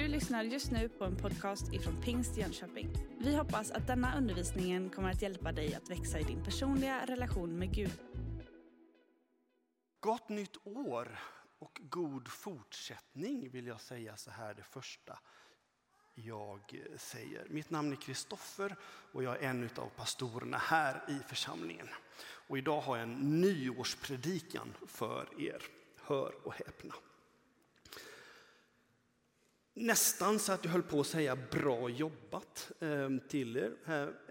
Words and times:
Du 0.00 0.08
lyssnar 0.08 0.42
just 0.42 0.70
nu 0.70 0.88
på 0.88 1.04
en 1.04 1.16
podcast 1.16 1.72
ifrån 1.72 2.02
Pingst 2.02 2.36
Jönköping. 2.36 2.88
Vi 3.18 3.36
hoppas 3.36 3.70
att 3.70 3.86
denna 3.86 4.16
undervisning 4.16 4.90
kommer 4.90 5.10
att 5.10 5.22
hjälpa 5.22 5.52
dig 5.52 5.74
att 5.74 5.90
växa 5.90 6.18
i 6.18 6.22
din 6.22 6.44
personliga 6.44 7.06
relation 7.06 7.58
med 7.58 7.74
Gud. 7.74 7.92
Gott 10.00 10.28
nytt 10.28 10.66
år 10.66 11.18
och 11.58 11.80
god 11.90 12.28
fortsättning 12.28 13.50
vill 13.50 13.66
jag 13.66 13.80
säga 13.80 14.16
så 14.16 14.30
här 14.30 14.54
det 14.54 14.62
första 14.62 15.18
jag 16.14 16.80
säger. 16.96 17.46
Mitt 17.48 17.70
namn 17.70 17.92
är 17.92 17.96
Kristoffer 17.96 18.76
och 19.12 19.22
jag 19.22 19.42
är 19.42 19.50
en 19.50 19.70
av 19.76 19.88
pastorerna 19.96 20.58
här 20.58 21.04
i 21.08 21.28
församlingen. 21.28 21.88
Och 22.48 22.58
idag 22.58 22.80
har 22.80 22.96
jag 22.96 23.02
en 23.02 23.40
nyårspredikan 23.40 24.74
för 24.86 25.28
er. 25.38 25.62
Hör 26.02 26.46
och 26.46 26.54
häpna. 26.54 26.94
Nästan 29.82 30.38
så 30.38 30.52
att 30.52 30.64
jag 30.64 30.72
höll 30.72 30.82
på 30.82 31.00
att 31.00 31.06
säga 31.06 31.38
bra 31.50 31.88
jobbat 31.88 32.72
ehm, 32.80 33.20
till 33.28 33.56
er. 33.56 33.72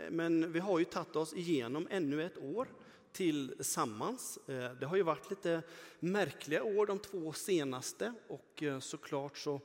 Men 0.10 0.52
vi 0.52 0.60
har 0.60 0.80
ju 0.80 0.86
tagit 0.86 1.16
oss 1.16 1.34
igenom 1.34 1.88
ännu 1.92 2.24
ett 2.26 2.38
år 2.38 2.68
tillsammans. 3.12 4.40
Eh, 4.48 4.72
det 4.74 4.86
har 4.86 4.96
ju 4.96 5.04
varit 5.04 5.30
lite 5.30 5.62
märkliga 6.00 6.64
år 6.64 6.86
de 6.86 7.00
två 7.00 7.34
senaste 7.34 8.14
och 8.28 8.64
eh, 8.64 8.80
såklart 8.80 9.38
så 9.38 9.62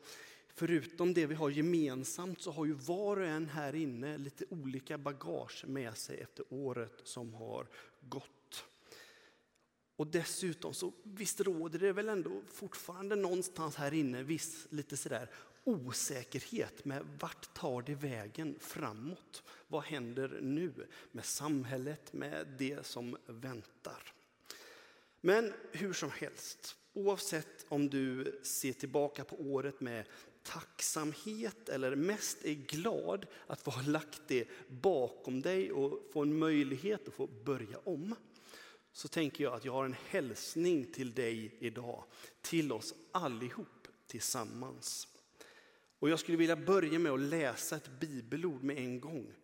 förutom 0.55 1.15
det 1.15 1.27
vi 1.27 1.35
har 1.35 1.51
gemensamt 1.51 2.43
så 2.43 2.51
har 2.51 2.67
ju 2.67 2.73
var 2.73 3.17
och 3.17 3.27
en 3.27 3.49
här 3.49 3.75
inne 3.75 4.19
lite 4.19 4.45
olika 4.49 4.99
bagage 4.99 5.65
med 5.67 5.97
sig 5.97 6.21
efter 6.21 6.45
året 6.49 7.01
som 7.03 7.35
har 7.35 7.67
gått. 8.01 8.65
Och 9.97 10.07
dessutom 10.07 10.75
så 10.75 10.93
visst 11.03 11.41
råder 11.41 11.79
det 11.79 11.93
väl 11.93 12.09
ändå 12.09 12.43
fortfarande 12.49 13.17
någonstans 13.17 13.77
här 13.77 13.95
inne 13.95 14.23
viss 14.23 14.67
lite 14.71 14.97
sådär 14.97 15.29
osäkerhet 15.65 16.85
med 16.85 17.07
vart 17.21 17.55
tar 17.55 17.83
det 17.83 17.95
vägen 17.95 18.57
framåt? 18.61 19.43
Vad 19.69 19.83
händer 19.83 20.39
nu 20.43 20.73
med 21.13 21.25
samhället, 21.25 22.13
med 22.13 22.47
det 22.59 22.87
som 22.87 23.17
väntar? 23.27 24.13
Men 25.21 25.53
hur 25.73 25.93
som 25.93 26.11
helst, 26.11 26.77
oavsett 26.93 27.67
om 27.69 27.89
du 27.89 28.41
ser 28.43 28.73
tillbaka 28.73 29.25
på 29.25 29.37
året 29.37 29.81
med 29.81 30.05
tacksamhet 30.43 31.69
eller 31.69 31.97
mest 31.97 32.45
är 32.45 32.55
glad 32.55 33.27
att 33.47 33.63
få 33.63 33.71
ha 33.71 33.83
lagt 33.83 34.23
det 34.27 34.49
bakom 34.69 35.43
dig 35.43 35.73
och 35.73 36.11
få 36.13 36.23
en 36.23 36.39
möjlighet 36.39 37.09
att 37.09 37.15
få 37.15 37.27
börja 37.27 37.79
om 37.85 38.15
så 38.93 39.09
tänker 39.09 39.45
jag 39.45 39.53
att 39.53 39.65
jag 39.65 39.73
har 39.73 39.85
en 39.85 39.97
hälsning 40.09 40.93
till 40.93 41.15
dig 41.15 41.57
idag, 41.59 42.05
till 42.41 42.73
oss 42.73 42.95
allihop 43.13 43.89
tillsammans. 44.07 45.09
Och 45.99 46.11
jag 46.11 46.19
skulle 46.19 46.39
vilja 46.39 46.57
börja 46.57 46.99
med 46.99 47.13
att 47.13 47.21
läsa 47.21 47.77
ett 47.77 48.01
bibelord 48.01 48.63
med 48.63 48.79
en 48.79 49.01
gång. 49.01 49.35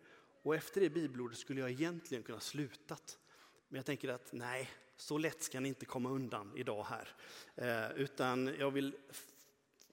Och 0.43 0.55
efter 0.55 0.81
det 0.81 0.89
bibelordet 0.89 1.37
skulle 1.37 1.61
jag 1.61 1.71
egentligen 1.71 2.23
kunna 2.23 2.39
slutat. 2.39 3.19
Men 3.67 3.75
jag 3.75 3.85
tänker 3.85 4.09
att 4.09 4.33
nej, 4.33 4.69
så 4.95 5.17
lätt 5.17 5.43
ska 5.43 5.59
ni 5.59 5.69
inte 5.69 5.85
komma 5.85 6.09
undan 6.09 6.53
idag 6.57 6.83
här. 6.89 7.15
Eh, 7.55 8.01
utan 8.01 8.55
jag 8.59 8.71
vill 8.71 8.95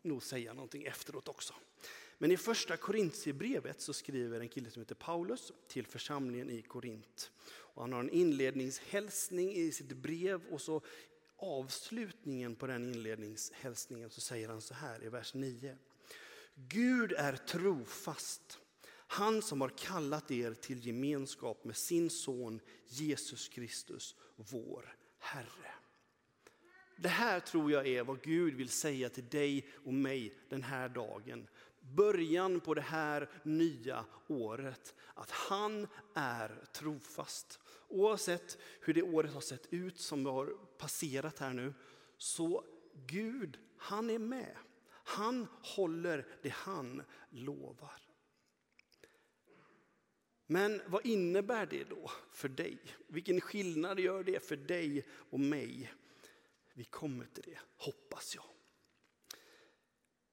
nog 0.02 0.22
säga 0.22 0.52
någonting 0.52 0.84
efteråt 0.84 1.28
också. 1.28 1.54
Men 2.18 2.30
i 2.30 2.36
första 2.36 2.76
Korintierbrevet 2.76 3.80
så 3.80 3.92
skriver 3.92 4.40
en 4.40 4.48
kille 4.48 4.70
som 4.70 4.82
heter 4.82 4.94
Paulus 4.94 5.52
till 5.68 5.86
församlingen 5.86 6.50
i 6.50 6.62
Korint. 6.62 7.30
Och 7.48 7.82
han 7.82 7.92
har 7.92 8.00
en 8.00 8.10
inledningshälsning 8.10 9.52
i 9.52 9.72
sitt 9.72 9.92
brev 9.92 10.46
och 10.50 10.60
så 10.60 10.82
avslutningen 11.36 12.56
på 12.56 12.66
den 12.66 12.94
inledningshälsningen 12.94 14.10
så 14.10 14.20
säger 14.20 14.48
han 14.48 14.60
så 14.60 14.74
här 14.74 15.04
i 15.04 15.08
vers 15.08 15.34
9. 15.34 15.76
Gud 16.66 17.12
är 17.12 17.36
trofast, 17.36 18.58
han 18.90 19.42
som 19.42 19.60
har 19.60 19.68
kallat 19.68 20.30
er 20.30 20.54
till 20.54 20.86
gemenskap 20.86 21.64
med 21.64 21.76
sin 21.76 22.10
son 22.10 22.60
Jesus 22.86 23.48
Kristus, 23.48 24.16
vår 24.36 24.96
Herre. 25.18 25.74
Det 26.96 27.08
här 27.08 27.40
tror 27.40 27.72
jag 27.72 27.86
är 27.86 28.02
vad 28.02 28.22
Gud 28.22 28.54
vill 28.54 28.68
säga 28.68 29.08
till 29.08 29.28
dig 29.28 29.68
och 29.84 29.94
mig 29.94 30.38
den 30.48 30.62
här 30.62 30.88
dagen. 30.88 31.48
Början 31.80 32.60
på 32.60 32.74
det 32.74 32.80
här 32.80 33.30
nya 33.42 34.04
året. 34.28 34.94
Att 35.14 35.30
han 35.30 35.86
är 36.14 36.64
trofast. 36.72 37.60
Oavsett 37.88 38.58
hur 38.80 38.94
det 38.94 39.02
året 39.02 39.32
har 39.32 39.40
sett 39.40 39.72
ut 39.72 40.00
som 40.00 40.26
har 40.26 40.46
passerat 40.78 41.38
här 41.38 41.52
nu. 41.52 41.74
Så 42.16 42.64
Gud, 43.06 43.58
han 43.76 44.10
är 44.10 44.18
med. 44.18 44.56
Han 45.08 45.46
håller 45.62 46.26
det 46.42 46.48
han 46.48 47.02
lovar. 47.30 48.00
Men 50.46 50.80
vad 50.86 51.06
innebär 51.06 51.66
det 51.66 51.84
då 51.84 52.10
för 52.32 52.48
dig? 52.48 52.78
Vilken 53.06 53.40
skillnad 53.40 54.00
gör 54.00 54.24
det 54.24 54.44
för 54.44 54.56
dig 54.56 55.06
och 55.10 55.40
mig? 55.40 55.92
Vi 56.74 56.84
kommer 56.84 57.26
till 57.26 57.42
det, 57.42 57.58
hoppas 57.76 58.34
jag. 58.34 58.44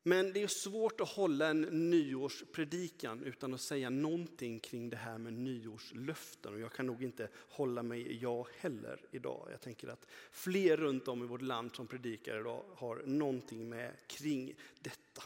Men 0.07 0.33
det 0.33 0.43
är 0.43 0.47
svårt 0.47 1.01
att 1.01 1.09
hålla 1.09 1.47
en 1.47 1.89
nyårspredikan 1.89 3.23
utan 3.23 3.53
att 3.53 3.61
säga 3.61 3.89
någonting 3.89 4.59
kring 4.59 4.89
det 4.89 4.97
här 4.97 5.17
med 5.17 5.33
nyårslöften. 5.33 6.53
Och 6.53 6.59
jag 6.59 6.73
kan 6.73 6.85
nog 6.85 7.03
inte 7.03 7.29
hålla 7.35 7.83
mig 7.83 8.17
jag 8.21 8.47
heller 8.57 9.05
idag. 9.11 9.47
Jag 9.51 9.61
tänker 9.61 9.88
att 9.88 10.07
fler 10.31 10.77
runt 10.77 11.07
om 11.07 11.23
i 11.23 11.27
vårt 11.27 11.41
land 11.41 11.75
som 11.75 11.88
predikar 11.88 12.39
idag 12.39 12.63
har 12.75 13.03
någonting 13.05 13.69
med 13.69 13.93
kring 14.07 14.53
detta. 14.81 15.23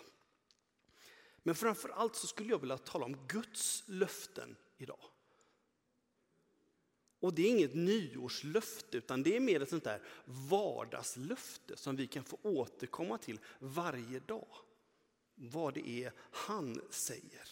Men 1.43 1.55
framför 1.55 1.89
allt 1.89 2.15
så 2.15 2.27
skulle 2.27 2.49
jag 2.49 2.59
vilja 2.59 2.77
tala 2.77 3.05
om 3.05 3.17
Guds 3.27 3.83
löften 3.87 4.55
idag. 4.77 5.05
Och 7.19 7.33
det 7.33 7.41
är 7.41 7.49
inget 7.49 7.75
nyårslöfte 7.75 8.97
utan 8.97 9.23
det 9.23 9.35
är 9.35 9.39
mer 9.39 9.61
ett 9.61 9.69
sånt 9.69 9.83
där 9.83 10.01
vardagslöfte 10.25 11.77
som 11.77 11.95
vi 11.95 12.07
kan 12.07 12.23
få 12.23 12.37
återkomma 12.41 13.17
till 13.17 13.39
varje 13.59 14.19
dag 14.19 14.47
vad 15.39 15.73
det 15.73 15.89
är 15.89 16.13
han 16.31 16.81
säger. 16.89 17.47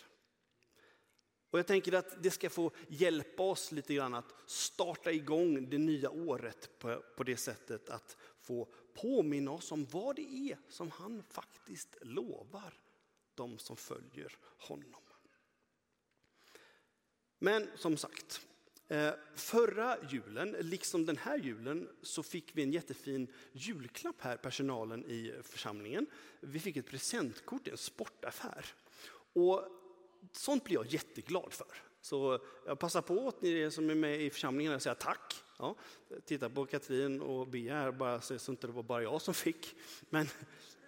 Och 1.50 1.60
jag 1.60 1.68
tänker 1.68 1.94
att 1.94 2.24
det 2.24 2.32
ska 2.32 2.50
få 2.50 2.72
hjälpa 2.88 3.44
oss 3.44 3.72
lite 3.72 3.94
grann 3.94 4.14
att 4.14 4.34
starta 4.46 5.12
igång 5.12 5.70
det 5.70 5.78
nya 5.78 6.10
året 6.10 6.80
på, 6.80 7.04
på 7.18 7.24
det 7.24 7.38
sättet 7.38 7.90
att 7.90 8.18
få 8.42 8.68
påminna 8.94 9.52
oss 9.52 9.72
om 9.72 9.86
vad 9.86 10.16
det 10.16 10.52
är 10.52 10.58
som 10.70 10.92
han 10.92 11.24
faktiskt 11.30 11.98
lovar 12.02 12.74
de 13.36 13.58
som 13.58 13.78
följer 13.78 14.38
honom. 14.58 15.02
Men 17.40 17.70
som 17.76 17.98
sagt, 17.98 18.48
Eh, 18.88 19.14
förra 19.36 19.98
julen, 20.10 20.56
liksom 20.60 21.06
den 21.06 21.18
här 21.18 21.38
julen, 21.38 21.90
så 22.02 22.24
fick 22.24 22.52
vi 22.54 22.64
en 22.64 22.72
jättefin 22.72 23.28
julklapp 23.52 24.16
här, 24.20 24.38
personalen 24.38 25.06
i 25.06 25.34
församlingen. 25.44 26.08
Vi 26.40 26.60
fick 26.60 26.78
ett 26.78 26.86
presentkort 26.86 27.68
i 27.68 27.72
en 27.72 27.78
sportaffär. 27.78 28.66
Och 29.34 29.64
sånt 30.32 30.64
blir 30.64 30.76
jag 30.76 30.86
jätteglad 30.86 31.54
för. 31.54 31.68
Så 32.02 32.40
jag 32.66 32.80
passar 32.80 33.02
på 33.02 33.28
att 33.28 33.42
ni 33.42 33.72
som 33.72 33.90
är 33.90 33.96
med 33.96 34.22
i 34.22 34.30
församlingen 34.30 34.74
att 34.74 34.84
säga 34.84 34.96
tack. 34.96 35.44
Ja, 35.60 35.76
titta 36.26 36.50
på 36.50 36.66
Katrin 36.66 37.22
och 37.22 37.48
Bea 37.48 37.76
här, 37.76 37.92
bara 37.92 38.22
så 38.22 38.52
att 38.52 38.62
det 38.62 38.68
var 38.68 38.84
bara 38.84 39.04
jag 39.04 39.22
som 39.22 39.34
fick. 39.34 39.76
Men 40.10 40.28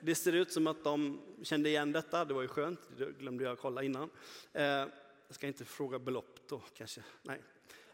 det 0.01 0.15
ser 0.15 0.33
ut 0.33 0.51
som 0.51 0.67
att 0.67 0.83
de 0.83 1.21
kände 1.43 1.69
igen 1.69 1.91
detta, 1.91 2.25
det 2.25 2.33
var 2.33 2.41
ju 2.41 2.47
skönt, 2.47 2.79
det 2.97 3.19
glömde 3.19 3.43
jag 3.43 3.59
kolla 3.59 3.83
innan. 3.83 4.09
Eh, 4.53 4.63
jag 4.63 5.35
ska 5.35 5.47
inte 5.47 5.65
fråga 5.65 5.99
belopp 5.99 6.39
då 6.47 6.61
kanske, 6.73 7.03
nej. 7.21 7.41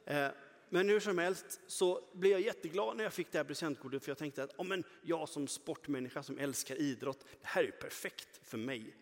Eh, 0.05 0.27
men 0.69 0.89
hur 0.89 0.99
som 0.99 1.17
helst 1.17 1.59
så 1.67 2.09
blev 2.13 2.31
jag 2.31 2.41
jätteglad 2.41 2.97
när 2.97 3.03
jag 3.03 3.13
fick 3.13 3.31
det 3.31 3.37
här 3.37 3.45
presentkortet 3.45 4.03
för 4.03 4.09
jag 4.09 4.17
tänkte 4.17 4.43
att 4.43 4.59
oh, 4.59 4.67
men 4.67 4.83
jag 5.01 5.29
som 5.29 5.47
sportmänniska 5.47 6.23
som 6.23 6.39
älskar 6.39 6.75
idrott, 6.75 7.25
det 7.41 7.47
här 7.47 7.63
är 7.63 7.71
perfekt 7.71 8.39
för 8.43 8.57
mig. 8.57 8.95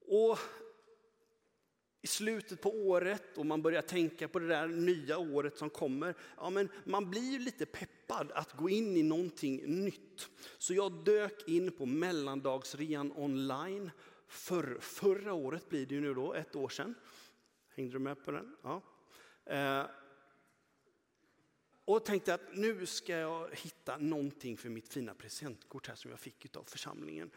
Och 0.00 0.38
i 2.02 2.06
slutet 2.06 2.60
på 2.60 2.70
året 2.70 3.38
och 3.38 3.46
man 3.46 3.62
börjar 3.62 3.82
tänka 3.82 4.28
på 4.28 4.38
det 4.38 4.46
där 4.46 4.68
nya 4.68 5.18
året 5.18 5.58
som 5.58 5.70
kommer, 5.70 6.14
ja, 6.36 6.50
men 6.50 6.68
man 6.84 7.10
blir 7.10 7.38
lite 7.38 7.66
peppad 7.66 8.32
att 8.32 8.52
gå 8.52 8.68
in 8.68 8.96
i 8.96 9.02
någonting 9.02 9.84
nytt. 9.84 10.28
Så 10.58 10.74
jag 10.74 11.04
dök 11.04 11.48
in 11.48 11.72
på 11.72 11.86
mellandagsrean 11.86 13.12
online. 13.16 13.90
För, 14.28 14.78
förra 14.80 15.32
året 15.32 15.68
blir 15.68 15.86
det 15.86 15.94
ju 15.94 16.00
nu 16.00 16.14
då, 16.14 16.34
ett 16.34 16.56
år 16.56 16.68
sedan. 16.68 16.94
Hängde 17.74 17.92
du 17.92 17.98
med 17.98 18.24
på 18.24 18.30
den? 18.30 18.56
Ja. 18.62 18.82
Eh, 19.44 19.84
och 21.84 22.04
tänkte 22.04 22.34
att 22.34 22.54
nu 22.54 22.86
ska 22.86 23.16
jag 23.16 23.48
hitta 23.52 23.96
någonting 23.96 24.56
för 24.56 24.68
mitt 24.68 24.88
fina 24.88 25.14
presentkort 25.14 25.88
här 25.88 25.94
som 25.94 26.10
jag 26.10 26.20
fick 26.20 26.56
av 26.56 26.64
församlingen. 26.64 27.30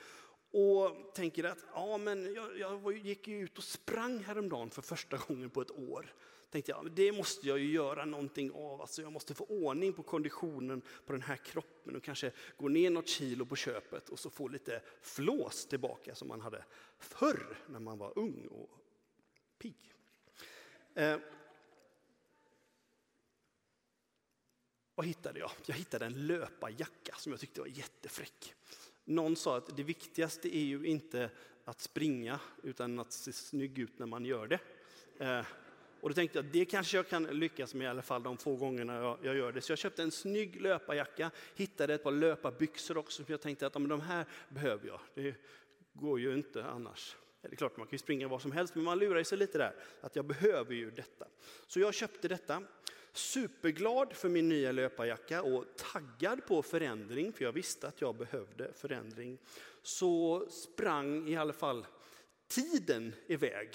Och 0.51 1.13
tänker 1.13 1.43
att 1.43 1.65
ja, 1.73 1.97
men 1.97 2.33
jag, 2.33 2.59
jag 2.59 2.97
gick 2.97 3.27
ju 3.27 3.39
ut 3.39 3.57
och 3.57 3.63
sprang 3.63 4.23
häromdagen 4.23 4.69
för 4.69 4.81
första 4.81 5.17
gången 5.17 5.49
på 5.49 5.61
ett 5.61 5.71
år. 5.71 6.13
tänkte 6.49 6.71
jag, 6.71 6.91
det 6.91 7.11
måste 7.11 7.47
jag 7.47 7.59
ju 7.59 7.71
göra 7.71 8.05
någonting 8.05 8.51
av. 8.51 8.81
Alltså 8.81 9.01
jag 9.01 9.11
måste 9.11 9.33
få 9.33 9.45
ordning 9.45 9.93
på 9.93 10.03
konditionen 10.03 10.81
på 11.05 11.13
den 11.13 11.21
här 11.21 11.35
kroppen 11.35 11.95
och 11.95 12.03
kanske 12.03 12.31
gå 12.57 12.67
ner 12.67 12.89
något 12.89 13.07
kilo 13.07 13.45
på 13.45 13.55
köpet 13.55 14.09
och 14.09 14.19
så 14.19 14.29
få 14.29 14.47
lite 14.47 14.81
flås 15.01 15.65
tillbaka 15.65 16.15
som 16.15 16.27
man 16.27 16.41
hade 16.41 16.65
förr 16.99 17.57
när 17.67 17.79
man 17.79 17.97
var 17.97 18.19
ung 18.19 18.47
och 18.47 18.69
pigg. 19.57 19.93
Eh. 20.93 21.17
Vad 24.95 25.05
hittade 25.05 25.39
jag? 25.39 25.51
Jag 25.65 25.75
hittade 25.75 26.05
en 26.05 26.27
löparjacka 26.27 27.15
som 27.17 27.31
jag 27.31 27.39
tyckte 27.39 27.59
var 27.59 27.67
jättefräck. 27.67 28.53
Någon 29.05 29.35
sa 29.35 29.57
att 29.57 29.77
det 29.77 29.83
viktigaste 29.83 30.57
är 30.57 30.63
ju 30.63 30.85
inte 30.85 31.29
att 31.65 31.81
springa 31.81 32.39
utan 32.63 32.99
att 32.99 33.13
se 33.13 33.33
snygg 33.33 33.79
ut 33.79 33.99
när 33.99 34.05
man 34.05 34.25
gör 34.25 34.47
det. 34.47 34.59
Eh. 35.25 35.45
Och 36.01 36.09
då 36.09 36.13
tänkte 36.13 36.37
jag 36.37 36.45
det 36.45 36.65
kanske 36.65 36.97
jag 36.97 37.09
kan 37.09 37.23
lyckas 37.23 37.73
med 37.73 37.85
i 37.85 37.87
alla 37.87 38.01
fall 38.01 38.23
de 38.23 38.37
få 38.37 38.55
gångerna 38.55 38.95
jag, 38.95 39.17
jag 39.21 39.35
gör 39.35 39.51
det. 39.51 39.61
Så 39.61 39.71
jag 39.71 39.79
köpte 39.79 40.03
en 40.03 40.11
snygg 40.11 40.61
löparjacka, 40.61 41.31
hittade 41.55 41.93
ett 41.93 42.03
par 42.03 42.11
löparbyxor 42.11 42.97
också. 42.97 43.23
som 43.23 43.25
jag 43.27 43.41
tänkte 43.41 43.67
att 43.67 43.75
ja, 43.75 43.79
men 43.79 43.89
de 43.89 44.01
här 44.01 44.25
behöver 44.49 44.87
jag. 44.87 44.99
Det 45.13 45.35
går 45.93 46.19
ju 46.19 46.33
inte 46.33 46.65
annars. 46.65 47.15
Det 47.41 47.51
är 47.51 47.55
klart 47.55 47.77
man 47.77 47.87
kan 47.87 47.91
ju 47.91 47.97
springa 47.97 48.27
var 48.27 48.39
som 48.39 48.51
helst 48.51 48.75
men 48.75 48.83
man 48.83 48.99
lurar 48.99 49.23
sig 49.23 49.37
lite 49.37 49.57
där. 49.57 49.75
Att 50.01 50.15
jag 50.15 50.25
behöver 50.25 50.73
ju 50.73 50.91
detta. 50.91 51.27
Så 51.67 51.79
jag 51.79 51.93
köpte 51.93 52.27
detta. 52.27 52.63
Superglad 53.15 54.13
för 54.13 54.29
min 54.29 54.49
nya 54.49 54.71
löparjacka 54.71 55.41
och 55.41 55.65
taggad 55.93 56.45
på 56.45 56.61
förändring 56.61 57.33
för 57.33 57.45
jag 57.45 57.51
visste 57.51 57.87
att 57.87 58.01
jag 58.01 58.15
behövde 58.15 58.73
förändring. 58.73 59.37
Så 59.81 60.45
sprang 60.49 61.27
i 61.27 61.37
alla 61.37 61.53
fall 61.53 61.85
tiden 62.47 63.13
iväg, 63.27 63.69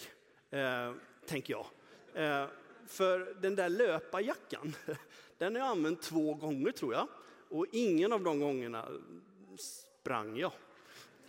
eh, 0.51 0.95
tänker 1.27 1.53
jag. 1.53 1.67
Eh, 2.15 2.49
för 2.87 3.35
den 3.41 3.55
där 3.55 3.69
löparjackan, 3.69 4.77
den 5.39 5.55
har 5.55 5.63
jag 5.63 5.69
använt 5.71 6.03
två 6.03 6.35
gånger 6.35 6.73
tror 6.73 6.95
jag. 6.95 7.09
Och 7.49 7.67
ingen 7.73 8.13
av 8.13 8.23
de 8.23 8.41
gångerna 8.41 8.89
sprang 9.59 10.37
jag. 10.37 10.53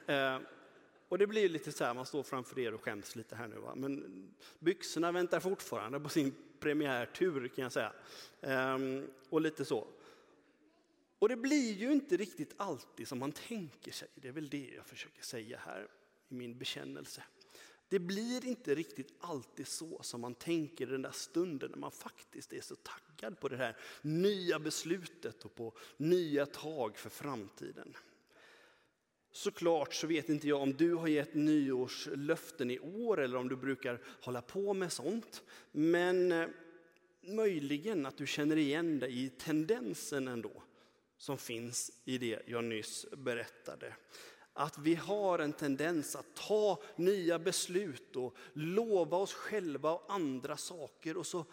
Eh, 0.06 0.40
och 1.10 1.18
det 1.18 1.28
blir 1.28 1.50
lite 1.50 1.72
så 1.72 1.84
här, 1.84 1.94
man 1.94 2.06
står 2.06 2.24
framför 2.24 2.60
er 2.60 2.74
och 2.74 2.84
skäms 2.84 3.16
lite 3.16 3.36
här 3.36 3.48
nu. 3.48 3.56
Va? 3.56 3.76
Men 3.76 4.28
byxorna 4.60 5.12
väntar 5.12 5.40
fortfarande 5.40 6.00
på 6.00 6.10
sin 6.10 6.36
premiärtur 6.62 7.48
kan 7.48 7.64
jag 7.64 7.72
säga. 7.72 7.94
Ehm, 8.42 9.08
och 9.30 9.42
lite 9.42 9.66
så. 9.66 9.88
Och 11.20 11.30
det 11.30 11.36
blir 11.36 11.74
ju 11.74 11.92
inte 11.92 12.18
riktigt 12.18 12.54
alltid 12.58 13.08
som 13.08 13.20
man 13.20 13.32
tänker 13.32 13.92
sig. 13.92 14.08
Det 14.16 14.28
är 14.28 14.32
väl 14.32 14.50
det 14.50 14.70
jag 14.76 14.86
försöker 14.86 15.24
säga 15.24 15.60
här 15.66 15.88
i 16.30 16.34
min 16.34 16.58
bekännelse. 16.58 17.24
Det 17.90 18.00
blir 18.00 18.46
inte 18.46 18.76
riktigt 18.76 19.14
alltid 19.20 19.68
så 19.68 20.04
som 20.04 20.22
man 20.22 20.36
tänker 20.36 20.88
den 20.88 21.02
där 21.02 21.12
stunden 21.12 21.72
när 21.72 21.78
man 21.78 21.92
faktiskt 21.92 22.54
är 22.54 22.62
så 22.62 22.76
taggad 22.76 23.40
på 23.40 23.50
det 23.50 23.58
här 23.58 23.78
nya 24.02 24.60
beslutet 24.60 25.46
och 25.46 25.56
på 25.56 25.74
nya 25.98 26.46
tag 26.46 26.98
för 26.98 27.10
framtiden. 27.10 27.94
Såklart 29.32 29.94
så 29.94 30.08
vet 30.08 30.30
inte 30.30 30.48
jag 30.48 30.62
om 30.62 30.74
du 30.74 30.94
har 30.94 31.08
gett 31.08 31.34
nyårslöften 31.34 32.72
i 32.72 32.80
år 32.80 33.20
eller 33.22 33.38
om 33.38 33.50
du 33.50 33.56
brukar 33.56 34.02
hålla 34.22 34.42
på 34.42 34.74
med 34.74 34.92
sånt. 34.92 35.44
Men 35.72 36.32
eh, 36.32 36.48
möjligen 37.22 38.06
att 38.06 38.18
du 38.18 38.28
känner 38.28 38.58
igen 38.58 39.00
dig 39.00 39.24
i 39.26 39.30
tendensen 39.30 40.28
ändå 40.28 40.64
som 41.18 41.38
finns 41.38 41.92
i 42.06 42.18
det 42.18 42.42
jag 42.46 42.64
nyss 42.64 43.06
berättade 43.18 43.96
att 44.54 44.78
vi 44.78 44.96
har 44.96 45.40
en 45.40 45.54
tendens 45.54 46.16
att 46.16 46.36
ta 46.36 46.82
nya 46.96 47.40
beslut 47.40 48.16
och 48.16 48.36
lova 48.54 49.18
oss 49.18 49.34
själva 49.34 49.92
och 49.92 50.14
andra 50.14 50.58
saker 50.58 51.18
och 51.18 51.28
så 51.28 51.46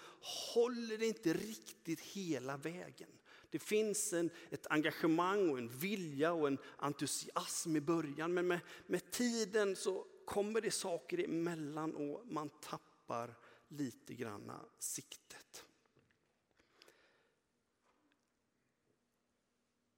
håller 0.55 0.99
det 0.99 1.07
inte 1.07 1.33
riktigt 1.33 2.01
hela 2.01 2.57
vägen. 2.57 3.11
Det 3.51 3.59
finns 3.59 4.13
en, 4.13 4.31
ett 4.51 4.67
engagemang 4.67 5.51
och 5.51 5.59
en 5.59 5.69
vilja 5.69 6.33
och 6.33 6.49
en 6.49 6.59
entusiasm 6.77 7.77
i 7.77 7.81
början 7.81 8.35
men 8.35 8.49
med, 8.49 8.61
med 8.87 9.11
tiden 9.11 9.77
så 9.77 10.07
kommer 10.25 10.61
det 10.61 10.71
saker 10.71 11.25
emellan 11.25 11.95
och 11.95 12.23
man 12.27 12.51
tappar 12.61 13.35
lite 13.69 14.15
granna 14.15 14.61
siktet. 14.79 15.65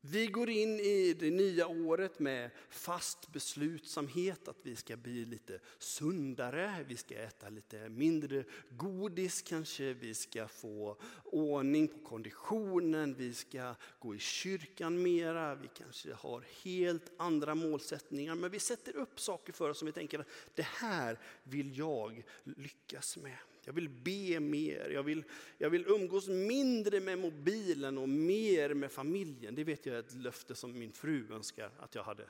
Vi 0.02 0.26
går 0.26 0.50
in 0.50 0.80
i 0.80 1.14
det 1.14 1.30
nya 1.30 1.66
året 1.66 2.18
med 2.18 2.50
fast 2.68 3.32
beslutsamhet 3.32 4.48
att 4.48 4.56
vi 4.62 4.76
ska 4.76 4.96
bli 4.96 5.24
lite 5.24 5.60
sundare, 5.78 6.84
vi 6.88 6.96
ska 6.96 7.14
äta 7.14 7.48
lite 7.48 7.88
mindre 7.88 8.44
godis 8.70 9.42
kanske, 9.42 9.92
vi 9.92 10.14
ska 10.14 10.48
få 10.48 10.96
ordning 11.24 11.88
på 11.88 11.98
konditionen, 11.98 13.14
vi 13.14 13.34
ska 13.34 13.74
gå 13.98 14.14
i 14.14 14.18
kyrkan 14.18 15.02
mera, 15.02 15.54
vi 15.54 15.68
kanske 15.68 16.14
har 16.14 16.44
helt 16.64 17.12
andra 17.16 17.54
målsättningar. 17.54 18.34
Men 18.34 18.50
vi 18.50 18.58
sätter 18.58 18.96
upp 18.96 19.20
saker 19.20 19.52
för 19.52 19.70
oss 19.70 19.78
som 19.78 19.86
vi 19.86 19.92
tänker 19.92 20.18
att 20.18 20.28
det 20.54 20.66
här 20.66 21.18
vill 21.42 21.78
jag 21.78 22.24
lyckas 22.44 23.16
med. 23.16 23.38
Jag 23.64 23.72
vill 23.72 23.88
be 23.88 24.40
mer, 24.40 24.90
jag 24.90 25.02
vill, 25.02 25.24
jag 25.58 25.70
vill 25.70 25.84
umgås 25.86 26.28
mindre 26.28 27.00
med 27.00 27.18
mobilen 27.18 27.98
och 27.98 28.08
mer 28.08 28.74
med 28.74 28.92
familjen. 28.92 29.54
Det 29.54 29.64
vet 29.64 29.86
jag 29.86 29.96
är 29.96 30.00
ett 30.00 30.14
löfte 30.14 30.54
som 30.54 30.78
min 30.78 30.92
fru 30.92 31.32
önskar 31.32 31.70
att 31.78 31.94
jag 31.94 32.02
hade 32.02 32.24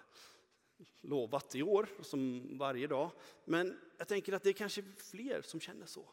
lovat 1.00 1.54
i 1.54 1.62
år, 1.62 1.88
som 2.02 2.48
varje 2.58 2.86
dag. 2.86 3.10
Men 3.44 3.78
jag 3.98 4.08
tänker 4.08 4.32
att 4.32 4.42
det 4.42 4.48
är 4.48 4.52
kanske 4.52 4.82
fler 5.10 5.42
som 5.42 5.60
känner 5.60 5.86
så. 5.86 6.08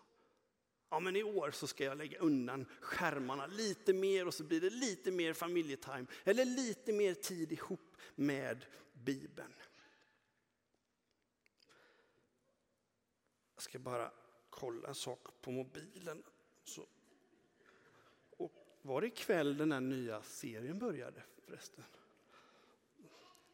Ja, 0.90 1.00
men 1.00 1.16
i 1.16 1.24
år 1.24 1.52
så 1.52 1.68
ska 1.68 1.84
jag 1.84 1.98
lägga 1.98 2.20
undan 2.20 2.66
skärmarna 2.82 3.48
lite 3.48 3.94
mer 3.94 4.28
och 4.28 4.34
så 4.34 4.44
blir 4.44 4.62
det 4.62 4.70
lite 4.70 5.12
mer 5.12 5.34
familjetime 5.34 6.06
eller 6.24 6.46
lite 6.46 6.94
mer 6.94 7.14
tid 7.14 7.52
ihop 7.52 7.98
med 8.16 8.66
Bibeln. 8.94 9.54
Jag 13.56 13.64
ska 13.64 13.80
bara 13.80 14.12
kolla 14.60 14.88
en 14.88 14.96
sak 14.96 15.20
på 15.42 15.52
mobilen. 15.52 16.24
Så. 16.64 16.86
Och 18.38 18.52
var 18.82 19.02
det 19.02 19.08
ikväll 19.08 19.58
den 19.58 19.72
här 19.72 19.80
nya 19.80 20.22
serien 20.22 20.80
började 20.80 21.24
förresten? 21.46 21.84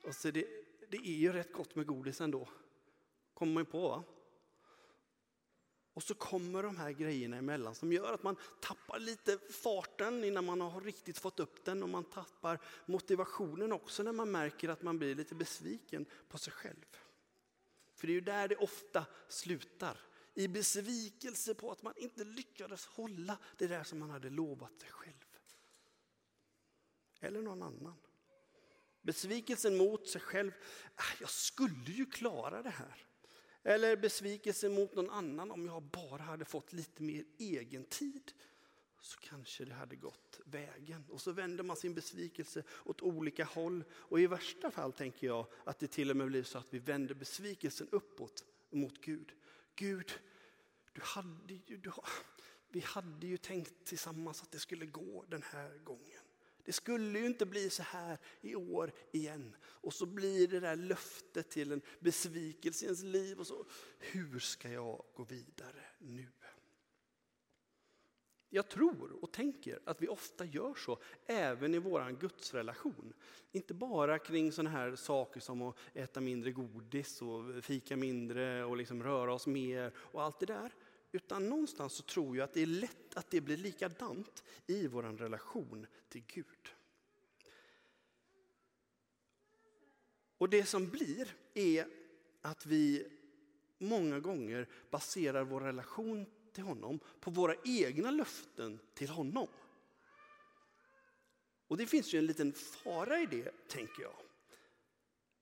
Och 0.04 0.16
så 0.16 0.32
det, 0.32 0.48
det 0.90 0.98
är 0.98 1.18
ju 1.18 1.34
rätt 1.34 1.54
gott 1.54 1.76
med 1.76 1.86
godis 1.86 2.22
ändå, 2.22 2.48
kommer 3.34 3.54
man 3.54 3.66
på 3.66 3.90
va? 3.90 4.04
Och 5.94 6.04
så 6.04 6.14
kommer 6.16 6.64
de 6.64 6.78
här 6.78 6.92
grejerna 6.92 7.38
emellan 7.38 7.76
som 7.76 7.94
gör 7.94 8.14
att 8.14 8.24
man 8.24 8.36
tappar 8.60 9.00
lite 9.00 9.38
farten 9.38 10.24
innan 10.24 10.46
man 10.46 10.62
har 10.62 10.82
riktigt 10.82 11.18
fått 11.18 11.40
upp 11.40 11.66
den 11.66 11.84
och 11.84 11.90
man 11.90 12.04
tappar 12.04 12.60
motivationen 12.86 13.72
också 13.72 14.04
när 14.04 14.12
man 14.12 14.32
märker 14.32 14.70
att 14.70 14.82
man 14.82 14.98
blir 14.98 15.16
lite 15.16 15.36
besviken 15.36 16.06
på 16.30 16.38
sig 16.38 16.54
själv. 16.54 16.86
För 17.94 18.08
det 18.08 18.14
är 18.14 18.16
ju 18.16 18.22
där 18.22 18.48
det 18.48 18.56
ofta 18.56 19.06
slutar 19.28 19.98
i 20.34 20.48
besvikelse 20.48 21.54
på 21.54 21.72
att 21.72 21.84
man 21.84 21.94
inte 21.98 22.24
lyckades 22.24 22.86
hålla 22.86 23.38
det 23.58 23.68
där 23.68 23.84
som 23.84 24.00
man 24.00 24.10
hade 24.10 24.30
lovat 24.30 24.80
sig 24.80 24.90
själv. 24.90 25.14
Eller 27.20 27.42
någon 27.42 27.64
annan. 27.64 27.96
Besvikelsen 29.02 29.78
mot 29.78 30.08
sig 30.08 30.22
själv, 30.22 30.52
ah, 30.96 31.16
jag 31.20 31.30
skulle 31.30 31.92
ju 31.92 32.06
klara 32.06 32.64
det 32.64 32.70
här. 32.70 33.06
Eller 33.64 33.98
besvikelsen 33.98 34.74
mot 34.74 34.96
någon 34.96 35.10
annan, 35.10 35.52
om 35.52 35.66
jag 35.66 35.84
bara 35.84 36.22
hade 36.22 36.46
fått 36.46 36.74
lite 36.74 37.04
mer 37.04 37.26
egen 37.38 37.86
tid 37.86 38.34
så 39.02 39.20
kanske 39.20 39.66
det 39.66 39.74
hade 39.74 39.96
gått 39.96 40.40
vägen. 40.46 41.06
Och 41.10 41.22
så 41.22 41.32
vänder 41.32 41.64
man 41.64 41.76
sin 41.76 41.94
besvikelse 41.94 42.64
åt 42.86 43.02
olika 43.02 43.46
håll. 43.46 43.84
Och 43.92 44.20
i 44.20 44.28
värsta 44.28 44.72
fall 44.72 44.94
tänker 44.94 45.28
jag 45.28 45.48
att 45.64 45.80
det 45.80 45.88
till 45.88 46.10
och 46.10 46.18
med 46.18 46.28
blir 46.28 46.44
så 46.44 46.58
att 46.58 46.74
vi 46.74 46.80
vänder 46.80 47.16
besvikelsen 47.16 47.88
uppåt 47.92 48.44
mot 48.70 49.02
Gud. 49.02 49.34
Gud, 49.76 50.12
du 50.94 51.02
hade 51.04 51.54
ju, 51.54 51.78
du, 51.78 51.92
vi 52.70 52.80
hade 52.80 53.28
ju 53.28 53.38
tänkt 53.38 53.86
tillsammans 53.86 54.42
att 54.42 54.52
det 54.52 54.60
skulle 54.60 54.86
gå 54.86 55.26
den 55.30 55.44
här 55.44 55.78
gången. 55.78 56.22
Det 56.66 56.74
skulle 56.74 57.20
ju 57.20 57.26
inte 57.26 57.46
bli 57.46 57.70
så 57.70 57.84
här 57.84 58.18
i 58.42 58.56
år 58.56 58.92
igen. 59.12 59.56
Och 59.64 59.94
så 59.94 60.06
blir 60.06 60.48
det 60.48 60.60
där 60.60 60.76
löftet 60.76 61.50
till 61.50 61.72
en 61.72 61.82
besvikelse 62.00 62.86
i 62.86 62.88
ens 62.88 63.04
liv. 63.04 63.40
Och 63.40 63.48
så, 63.48 63.66
hur 64.00 64.40
ska 64.40 64.70
jag 64.70 65.04
gå 65.16 65.24
vidare 65.24 65.86
nu? 66.00 66.28
Jag 68.56 68.70
tror 68.70 69.24
och 69.24 69.32
tänker 69.32 69.80
att 69.86 70.02
vi 70.02 70.08
ofta 70.08 70.46
gör 70.46 70.74
så 70.76 71.00
även 71.26 71.76
i 71.76 71.80
vår 71.80 72.12
gudsrelation. 72.20 73.14
Inte 73.52 73.74
bara 73.74 74.20
kring 74.20 74.52
sådana 74.52 74.70
här 74.70 74.96
saker 74.96 75.40
som 75.40 75.62
att 75.62 75.76
äta 75.94 76.22
mindre 76.22 76.52
godis 76.52 77.22
och 77.22 77.64
fika 77.64 77.98
mindre 77.98 78.66
och 78.66 78.78
liksom 78.78 79.04
röra 79.04 79.34
oss 79.34 79.48
mer 79.48 79.94
och 79.96 80.24
allt 80.24 80.40
det 80.40 80.46
där. 80.46 80.74
Utan 81.12 81.50
någonstans 81.50 81.94
så 81.94 82.04
tror 82.04 82.38
jag 82.38 82.44
att 82.44 82.54
det 82.54 82.62
är 82.62 82.66
lätt 82.66 83.16
att 83.16 83.30
det 83.30 83.42
blir 83.42 83.58
likadant 83.58 84.44
i 84.68 84.88
vår 84.88 85.04
relation 85.04 85.88
till 86.10 86.24
Gud. 86.28 86.70
Och 90.38 90.50
det 90.50 90.66
som 90.66 90.90
blir 90.90 91.36
är 91.54 91.88
att 92.42 92.66
vi 92.66 93.08
många 93.78 94.20
gånger 94.20 94.70
baserar 94.90 95.44
vår 95.44 95.62
relation 95.62 96.26
till 96.54 96.64
honom 96.64 97.00
på 97.20 97.32
våra 97.32 97.56
egna 97.66 98.12
löften 98.12 98.80
till 98.94 99.10
honom. 99.10 99.48
Och 101.68 101.78
det 101.78 101.86
finns 101.86 102.14
ju 102.14 102.20
en 102.20 102.26
liten 102.26 102.54
fara 102.54 103.20
i 103.20 103.26
det, 103.26 103.68
tänker 103.68 104.04
jag. 104.04 104.16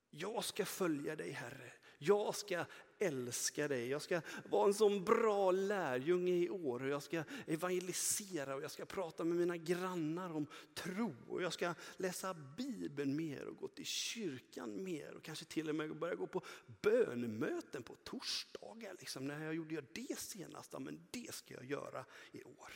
Jag 0.09 0.43
ska 0.43 0.65
följa 0.65 1.15
dig, 1.15 1.31
Herre. 1.31 1.73
Jag 2.03 2.35
ska 2.35 2.65
älska 2.99 3.67
dig. 3.67 3.87
Jag 3.87 4.01
ska 4.01 4.21
vara 4.49 4.67
en 4.67 4.73
sån 4.73 5.03
bra 5.03 5.51
lärjunge 5.51 6.33
i 6.33 6.49
år. 6.49 6.83
Och 6.83 6.89
jag 6.89 7.03
ska 7.03 7.23
evangelisera 7.47 8.55
och 8.55 8.63
jag 8.63 8.71
ska 8.71 8.85
prata 8.85 9.23
med 9.23 9.37
mina 9.37 9.57
grannar 9.57 10.35
om 10.35 10.47
tro. 10.73 11.15
Och 11.27 11.41
jag 11.41 11.53
ska 11.53 11.73
läsa 11.97 12.33
Bibeln 12.33 13.15
mer 13.15 13.45
och 13.45 13.57
gå 13.57 13.67
till 13.67 13.85
kyrkan 13.85 14.83
mer. 14.83 15.15
Och 15.15 15.23
kanske 15.23 15.45
till 15.45 15.69
och 15.69 15.75
med 15.75 15.95
börja 15.95 16.15
gå 16.15 16.27
på 16.27 16.41
bönmöten 16.81 17.83
på 17.83 17.95
torsdagar. 17.95 18.95
Liksom. 18.99 19.27
När 19.27 19.45
jag 19.45 19.55
gjorde 19.55 19.83
det 19.93 20.19
senast, 20.19 20.73
ja, 20.73 20.79
men 20.79 21.07
det 21.11 21.33
ska 21.33 21.53
jag 21.53 21.65
göra 21.65 22.05
i 22.31 22.43
år. 22.43 22.71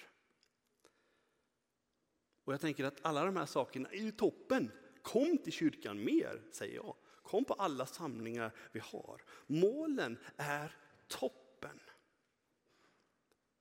Och 2.43 2.53
jag 2.53 2.61
tänker 2.61 2.83
att 2.83 3.05
alla 3.05 3.25
de 3.25 3.35
här 3.35 3.45
sakerna 3.45 3.89
är 3.89 4.01
ju 4.01 4.11
toppen. 4.11 4.71
Kom 5.01 5.37
till 5.37 5.53
kyrkan 5.53 6.03
mer, 6.03 6.41
säger 6.51 6.75
jag. 6.75 6.95
Kom 7.25 7.45
på 7.45 7.53
alla 7.53 7.85
samlingar 7.85 8.51
vi 8.71 8.79
har. 8.79 9.21
Målen 9.47 10.17
är 10.37 10.75
toppen. 11.07 11.79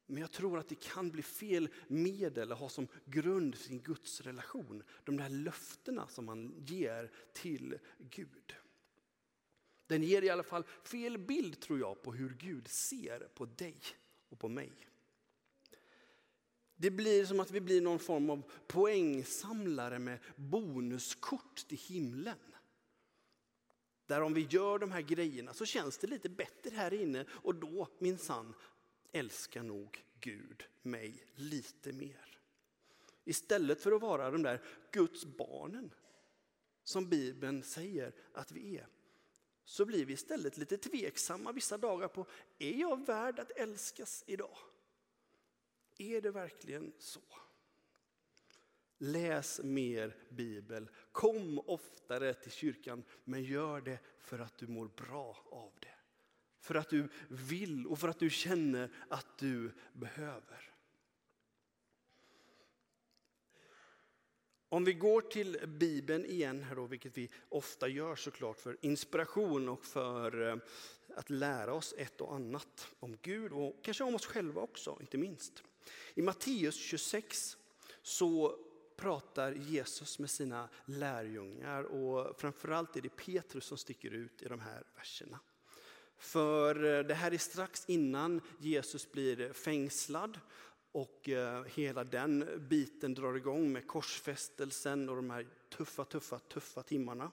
Men 0.06 0.20
jag 0.20 0.30
tror 0.30 0.58
att 0.58 0.68
det 0.68 0.80
kan 0.80 1.10
bli 1.10 1.22
fel 1.22 1.68
medel 1.88 2.52
att 2.52 2.58
ha 2.58 2.68
som 2.68 2.88
grund 3.04 3.58
sin 3.58 3.80
Guds 3.80 4.20
relation. 4.20 4.82
De 5.04 5.16
där 5.16 5.28
löftena 5.28 6.08
som 6.08 6.24
man 6.24 6.54
ger 6.58 7.10
till 7.32 7.78
Gud. 7.98 8.54
Den 9.86 10.02
ger 10.02 10.22
i 10.22 10.30
alla 10.30 10.42
fall 10.42 10.64
fel 10.82 11.18
bild 11.18 11.60
tror 11.60 11.78
jag 11.78 12.02
på 12.02 12.12
hur 12.12 12.34
Gud 12.38 12.68
ser 12.68 13.28
på 13.34 13.46
dig 13.46 13.80
och 14.28 14.38
på 14.38 14.48
mig. 14.48 14.72
Det 16.76 16.90
blir 16.90 17.24
som 17.24 17.40
att 17.40 17.50
vi 17.50 17.60
blir 17.60 17.80
någon 17.80 17.98
form 17.98 18.30
av 18.30 18.50
poängsamlare 18.66 19.98
med 19.98 20.18
bonuskort 20.36 21.56
till 21.68 21.78
himlen. 21.78 22.38
Där 24.06 24.20
om 24.20 24.34
vi 24.34 24.46
gör 24.50 24.78
de 24.78 24.92
här 24.92 25.00
grejerna 25.00 25.54
så 25.54 25.66
känns 25.66 25.98
det 25.98 26.06
lite 26.06 26.28
bättre 26.28 26.76
här 26.76 26.94
inne 26.94 27.24
och 27.30 27.54
då 27.54 27.88
minsann 27.98 28.54
älskar 29.12 29.62
nog 29.62 30.04
Gud 30.20 30.64
mig 30.82 31.26
lite 31.34 31.92
mer. 31.92 32.40
Istället 33.24 33.80
för 33.80 33.92
att 33.92 34.02
vara 34.02 34.30
de 34.30 34.42
där 34.42 34.62
Guds 34.92 35.24
barnen 35.24 35.90
som 36.84 37.08
Bibeln 37.08 37.62
säger 37.62 38.12
att 38.32 38.52
vi 38.52 38.78
är 38.78 38.86
så 39.64 39.84
blir 39.84 40.04
vi 40.04 40.12
istället 40.12 40.56
lite 40.56 40.78
tveksamma 40.78 41.52
vissa 41.52 41.78
dagar 41.78 42.08
på, 42.08 42.26
är 42.58 42.80
jag 42.80 43.06
värd 43.06 43.38
att 43.38 43.50
älskas 43.50 44.24
idag? 44.26 44.56
Är 45.98 46.20
det 46.20 46.30
verkligen 46.30 46.92
så? 46.98 47.20
Läs 49.04 49.60
mer 49.62 50.16
Bibel, 50.28 50.90
kom 51.12 51.58
oftare 51.58 52.34
till 52.34 52.52
kyrkan, 52.52 53.04
men 53.24 53.44
gör 53.44 53.80
det 53.80 53.98
för 54.18 54.38
att 54.38 54.58
du 54.58 54.66
mår 54.66 54.88
bra 54.88 55.38
av 55.50 55.72
det. 55.80 55.94
För 56.60 56.74
att 56.74 56.88
du 56.88 57.08
vill 57.28 57.86
och 57.86 57.98
för 57.98 58.08
att 58.08 58.18
du 58.18 58.30
känner 58.30 58.90
att 59.08 59.38
du 59.38 59.72
behöver. 59.92 60.74
Om 64.68 64.84
vi 64.84 64.92
går 64.92 65.20
till 65.20 65.58
Bibeln 65.66 66.24
igen, 66.26 66.62
här 66.62 66.76
då, 66.76 66.86
vilket 66.86 67.18
vi 67.18 67.30
ofta 67.48 67.88
gör 67.88 68.16
såklart 68.16 68.60
för 68.60 68.76
inspiration 68.80 69.68
och 69.68 69.84
för 69.84 70.48
eh, 70.48 70.56
att 71.16 71.30
lära 71.30 71.74
oss 71.74 71.94
ett 71.98 72.20
och 72.20 72.34
annat 72.34 72.88
om 73.00 73.16
Gud 73.22 73.52
och 73.52 73.84
kanske 73.84 74.04
om 74.04 74.14
oss 74.14 74.26
själva 74.26 74.62
också, 74.62 74.98
inte 75.00 75.18
minst. 75.18 75.62
I 76.14 76.22
Matteus 76.22 76.76
26 76.76 77.56
så 78.02 78.58
pratar 78.96 79.52
Jesus 79.52 80.18
med 80.18 80.30
sina 80.30 80.68
lärjungar 80.84 81.82
och 81.82 82.40
framförallt 82.40 82.96
är 82.96 83.00
det 83.00 83.08
Petrus 83.08 83.64
som 83.64 83.78
sticker 83.78 84.10
ut 84.10 84.42
i 84.42 84.48
de 84.48 84.60
här 84.60 84.84
verserna. 84.96 85.40
För 86.16 86.84
eh, 86.84 87.04
det 87.04 87.14
här 87.14 87.34
är 87.34 87.38
strax 87.38 87.84
innan 87.86 88.40
Jesus 88.58 89.12
blir 89.12 89.52
fängslad 89.52 90.40
och 90.92 91.28
eh, 91.28 91.64
hela 91.64 92.04
den 92.04 92.66
biten 92.68 93.14
drar 93.14 93.34
igång 93.34 93.72
med 93.72 93.86
korsfästelsen 93.86 95.08
och 95.08 95.16
de 95.16 95.30
här 95.30 95.46
tuffa, 95.68 96.04
tuffa, 96.04 96.38
tuffa 96.38 96.82
timmarna. 96.82 97.30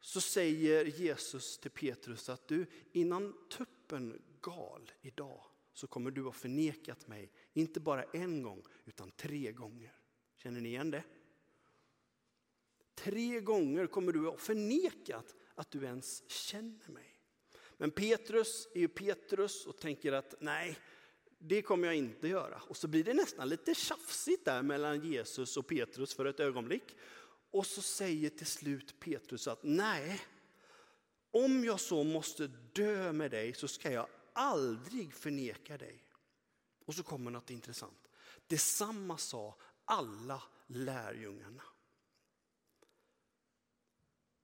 Så 0.00 0.20
säger 0.20 0.84
Jesus 0.84 1.58
till 1.58 1.70
Petrus 1.70 2.28
att 2.28 2.48
du 2.48 2.66
innan 2.92 3.34
tuppen 3.50 4.22
gal 4.40 4.92
idag 5.00 5.40
så 5.72 5.86
kommer 5.86 6.10
du 6.10 6.22
ha 6.22 6.32
förnekat 6.32 7.08
mig, 7.08 7.32
inte 7.52 7.80
bara 7.80 8.02
en 8.02 8.42
gång 8.42 8.62
utan 8.84 9.10
tre 9.10 9.52
gånger. 9.52 9.97
Känner 10.38 10.60
ni 10.60 10.68
igen 10.68 10.90
det? 10.90 11.04
Tre 12.94 13.40
gånger 13.40 13.86
kommer 13.86 14.12
du 14.12 14.26
ha 14.26 14.36
förnekat 14.36 15.34
att 15.54 15.70
du 15.70 15.84
ens 15.84 16.30
känner 16.30 16.88
mig. 16.88 17.20
Men 17.76 17.90
Petrus 17.90 18.68
är 18.74 18.80
ju 18.80 18.88
Petrus 18.88 19.66
och 19.66 19.78
tänker 19.78 20.12
att 20.12 20.34
nej, 20.40 20.78
det 21.38 21.62
kommer 21.62 21.86
jag 21.86 21.96
inte 21.96 22.28
göra. 22.28 22.62
Och 22.68 22.76
så 22.76 22.88
blir 22.88 23.04
det 23.04 23.14
nästan 23.14 23.48
lite 23.48 23.74
tjafsigt 23.74 24.44
där 24.44 24.62
mellan 24.62 25.00
Jesus 25.10 25.56
och 25.56 25.66
Petrus 25.66 26.14
för 26.14 26.24
ett 26.24 26.40
ögonblick. 26.40 26.96
Och 27.50 27.66
så 27.66 27.82
säger 27.82 28.30
till 28.30 28.46
slut 28.46 29.00
Petrus 29.00 29.48
att 29.48 29.62
nej, 29.62 30.20
om 31.30 31.64
jag 31.64 31.80
så 31.80 32.04
måste 32.04 32.46
dö 32.72 33.12
med 33.12 33.30
dig 33.30 33.54
så 33.54 33.68
ska 33.68 33.92
jag 33.92 34.06
aldrig 34.32 35.14
förneka 35.14 35.78
dig. 35.78 36.04
Och 36.84 36.94
så 36.94 37.02
kommer 37.02 37.30
något 37.30 37.50
intressant. 37.50 38.08
Detsamma 38.46 39.18
sa 39.18 39.56
alla 39.88 40.42
lärjungarna. 40.66 41.62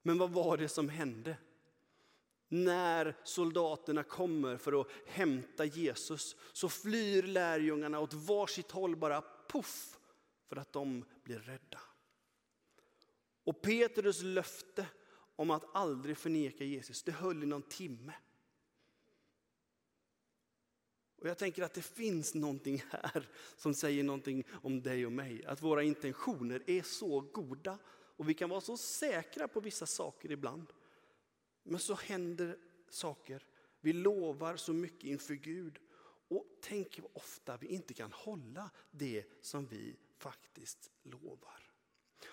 Men 0.03 0.19
vad 0.19 0.31
var 0.31 0.57
det 0.57 0.69
som 0.69 0.89
hände? 0.89 1.37
När 2.49 3.17
soldaterna 3.25 4.03
kommer 4.03 4.57
för 4.57 4.81
att 4.81 4.89
hämta 5.07 5.65
Jesus 5.65 6.37
så 6.53 6.69
flyr 6.69 7.23
lärjungarna 7.23 8.01
åt 8.01 8.13
varsitt 8.13 8.71
håll 8.71 8.97
bara 8.97 9.25
puff 9.49 9.99
för 10.49 10.57
att 10.57 10.73
de 10.73 11.05
blir 11.23 11.39
rädda. 11.39 11.81
Och 13.45 13.63
Petrus 13.63 14.23
löfte 14.23 14.87
om 15.37 15.51
att 15.51 15.77
aldrig 15.77 16.19
förneka 16.19 16.65
Jesus, 16.65 17.03
det 17.03 17.13
höll 17.13 17.43
i 17.43 17.47
någon 17.47 17.63
timme. 17.63 18.13
Och 21.25 21.31
jag 21.31 21.39
tänker 21.39 21.63
att 21.63 21.75
det 21.75 21.83
finns 21.83 22.35
någonting 22.35 22.85
här 22.91 23.29
som 23.57 23.75
säger 23.75 24.05
någonting 24.05 24.45
om 24.63 24.83
dig 24.83 25.07
och 25.07 25.13
mig. 25.13 25.45
Att 25.47 25.63
våra 25.63 25.83
intentioner 25.83 26.63
är 26.67 26.83
så 26.83 27.21
goda 27.21 27.79
och 27.89 28.29
vi 28.29 28.35
kan 28.35 28.51
vara 28.51 28.61
så 28.61 28.77
säkra 28.77 29.49
på 29.49 29.61
vissa 29.61 29.87
saker 29.87 30.33
ibland. 30.33 30.73
Men 31.63 31.81
så 31.81 31.95
händer 31.95 32.59
saker. 32.89 33.47
Vi 33.81 33.93
lovar 33.93 34.57
så 34.57 34.73
mycket 34.73 35.05
inför 35.05 35.35
Gud 35.35 35.79
och 36.29 36.47
tänk 36.63 37.01
ofta 37.13 37.57
vi 37.57 37.67
inte 37.67 37.95
kan 37.95 38.13
hålla 38.13 38.71
det 38.91 39.25
som 39.41 39.67
vi 39.67 39.97
faktiskt 40.19 40.91
lovar. 41.03 41.64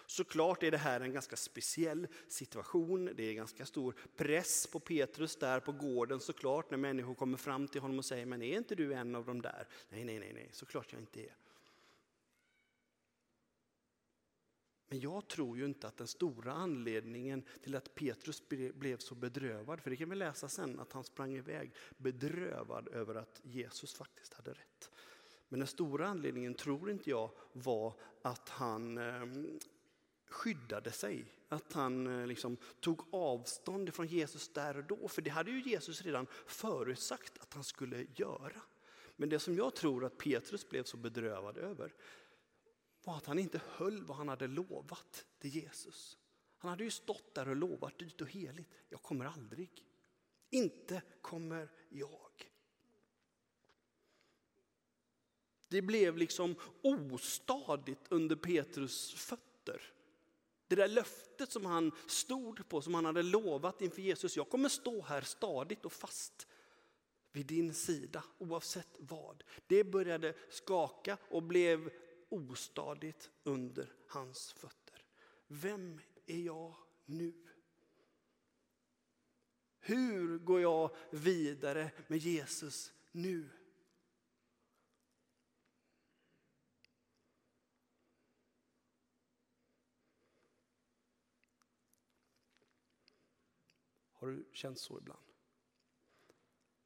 Såklart 0.06 0.64
är 0.64 0.72
det 0.72 0.78
här 0.78 1.02
en 1.02 1.14
ganska 1.14 1.36
speciell 1.36 2.08
situation. 2.28 3.10
Det 3.16 3.24
är 3.24 3.34
ganska 3.34 3.66
stor 3.66 3.96
press 4.16 4.68
på 4.68 4.80
Petrus 4.80 5.36
där 5.36 5.60
på 5.60 5.72
gården 5.72 6.20
såklart 6.20 6.72
när 6.72 6.78
människor 6.78 7.16
kommer 7.16 7.38
fram 7.38 7.68
till 7.68 7.82
honom 7.82 7.98
och 7.98 8.06
säger 8.06 8.26
men 8.26 8.42
är 8.42 8.58
inte 8.58 8.76
du 8.76 8.94
en 8.94 9.16
av 9.16 9.26
dem 9.26 9.42
där? 9.42 9.68
Nej, 9.90 10.06
nej, 10.06 10.20
nej, 10.20 10.34
nej, 10.34 10.50
såklart 10.52 10.94
jag 10.94 11.02
inte 11.02 11.20
är. 11.20 11.36
Men 14.92 15.00
jag 15.00 15.28
tror 15.28 15.58
ju 15.58 15.66
inte 15.66 15.88
att 15.88 15.98
den 15.98 16.08
stora 16.08 16.54
anledningen 16.54 17.44
till 17.64 17.76
att 17.76 17.96
Petrus 17.96 18.44
blev 18.50 18.98
så 18.98 19.16
bedrövad, 19.16 19.82
för 19.82 19.90
det 19.90 19.96
kan 19.96 20.10
vi 20.10 20.16
läsa 20.16 20.50
sen, 20.50 20.80
att 20.80 20.94
han 20.94 21.04
sprang 21.04 21.34
iväg 21.34 21.74
bedrövad 21.98 22.88
över 22.88 23.16
att 23.16 23.42
Jesus 23.44 23.94
faktiskt 23.94 24.34
hade 24.34 24.52
rätt. 24.52 24.92
Men 25.50 25.60
den 25.60 25.68
stora 25.68 26.08
anledningen 26.08 26.54
tror 26.54 26.92
inte 26.92 27.10
jag 27.10 27.32
var 27.54 27.94
att 28.22 28.50
han 28.50 28.98
ehm, 28.98 29.60
skyddade 30.32 30.92
sig. 30.92 31.26
Att 31.50 31.74
han 31.74 32.08
eh, 32.08 32.28
liksom 32.28 32.58
tog 32.80 33.14
avstånd 33.14 33.94
från 33.94 34.08
Jesus 34.08 34.50
där 34.54 34.78
och 34.78 34.84
då. 34.84 35.08
För 35.08 35.22
det 35.22 35.30
hade 35.30 35.52
ju 35.52 35.62
Jesus 35.62 36.02
redan 36.02 36.28
förutsagt 36.46 37.40
att 37.40 37.54
han 37.54 37.64
skulle 37.64 38.06
göra. 38.16 38.62
Men 39.16 39.30
det 39.30 39.40
som 39.40 39.56
jag 39.56 39.76
tror 39.76 40.06
att 40.06 40.18
Petrus 40.18 40.70
blev 40.70 40.84
så 40.84 40.98
bedrövad 40.98 41.58
över 41.58 41.94
var 43.04 43.18
att 43.18 43.26
han 43.26 43.40
inte 43.40 43.62
höll 43.68 44.04
vad 44.04 44.18
han 44.18 44.28
hade 44.28 44.48
lovat 44.48 45.26
till 45.40 45.56
Jesus. 45.56 46.18
Han 46.58 46.70
hade 46.70 46.84
ju 46.84 46.92
stått 46.92 47.36
där 47.36 47.50
och 47.50 47.56
lovat 47.56 48.00
dyrt 48.00 48.22
och 48.22 48.30
heligt. 48.30 48.70
Jag 48.90 49.02
kommer 49.02 49.26
aldrig. 49.26 49.86
Inte 50.50 51.02
kommer 51.22 51.72
jag. 51.90 52.52
Det 55.68 55.82
blev 55.82 56.18
liksom 56.18 56.56
ostadigt 56.82 58.02
under 58.10 58.36
Petrus 58.36 59.14
fötter. 59.14 59.94
Det 60.72 60.76
där 60.76 60.88
löftet 60.88 61.52
som 61.52 61.66
han 61.66 61.92
stod 62.08 62.70
på, 62.70 62.82
som 62.82 62.94
han 62.94 63.06
hade 63.06 63.24
lovat 63.24 63.82
inför 63.82 64.02
Jesus. 64.02 64.38
Jag 64.38 64.50
kommer 64.50 64.70
stå 64.70 65.02
här 65.02 65.22
stadigt 65.22 65.86
och 65.86 65.94
fast. 65.94 66.48
vid 67.32 67.46
din 67.46 67.74
sida 67.74 68.24
oavsett 68.38 68.88
vad. 68.98 69.44
Det 69.68 69.84
började 69.84 70.34
skaka 70.50 71.18
och 71.30 71.44
blev 71.44 71.92
ostadigt 72.30 73.30
under 73.44 73.94
hans 74.08 74.54
fötter. 74.54 75.06
Vem 75.48 76.02
är 76.26 76.40
jag 76.40 76.76
nu? 77.06 77.34
Hur 79.80 80.38
går 80.38 80.62
jag 80.62 80.96
vidare 81.10 81.92
med 82.08 82.20
Jesus 82.20 82.94
nu? 83.12 83.50
Har 94.22 94.28
du 94.28 94.46
känt 94.52 94.80
så 94.80 94.98
ibland? 94.98 95.24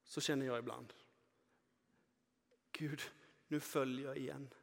Så 0.04 0.20
känner 0.20 0.46
jag 0.46 0.58
ibland. 0.58 0.92
Gud, 2.72 3.00
nu 3.48 3.60
följer 3.60 4.06
jag 4.06 4.16
igen. 4.16 4.54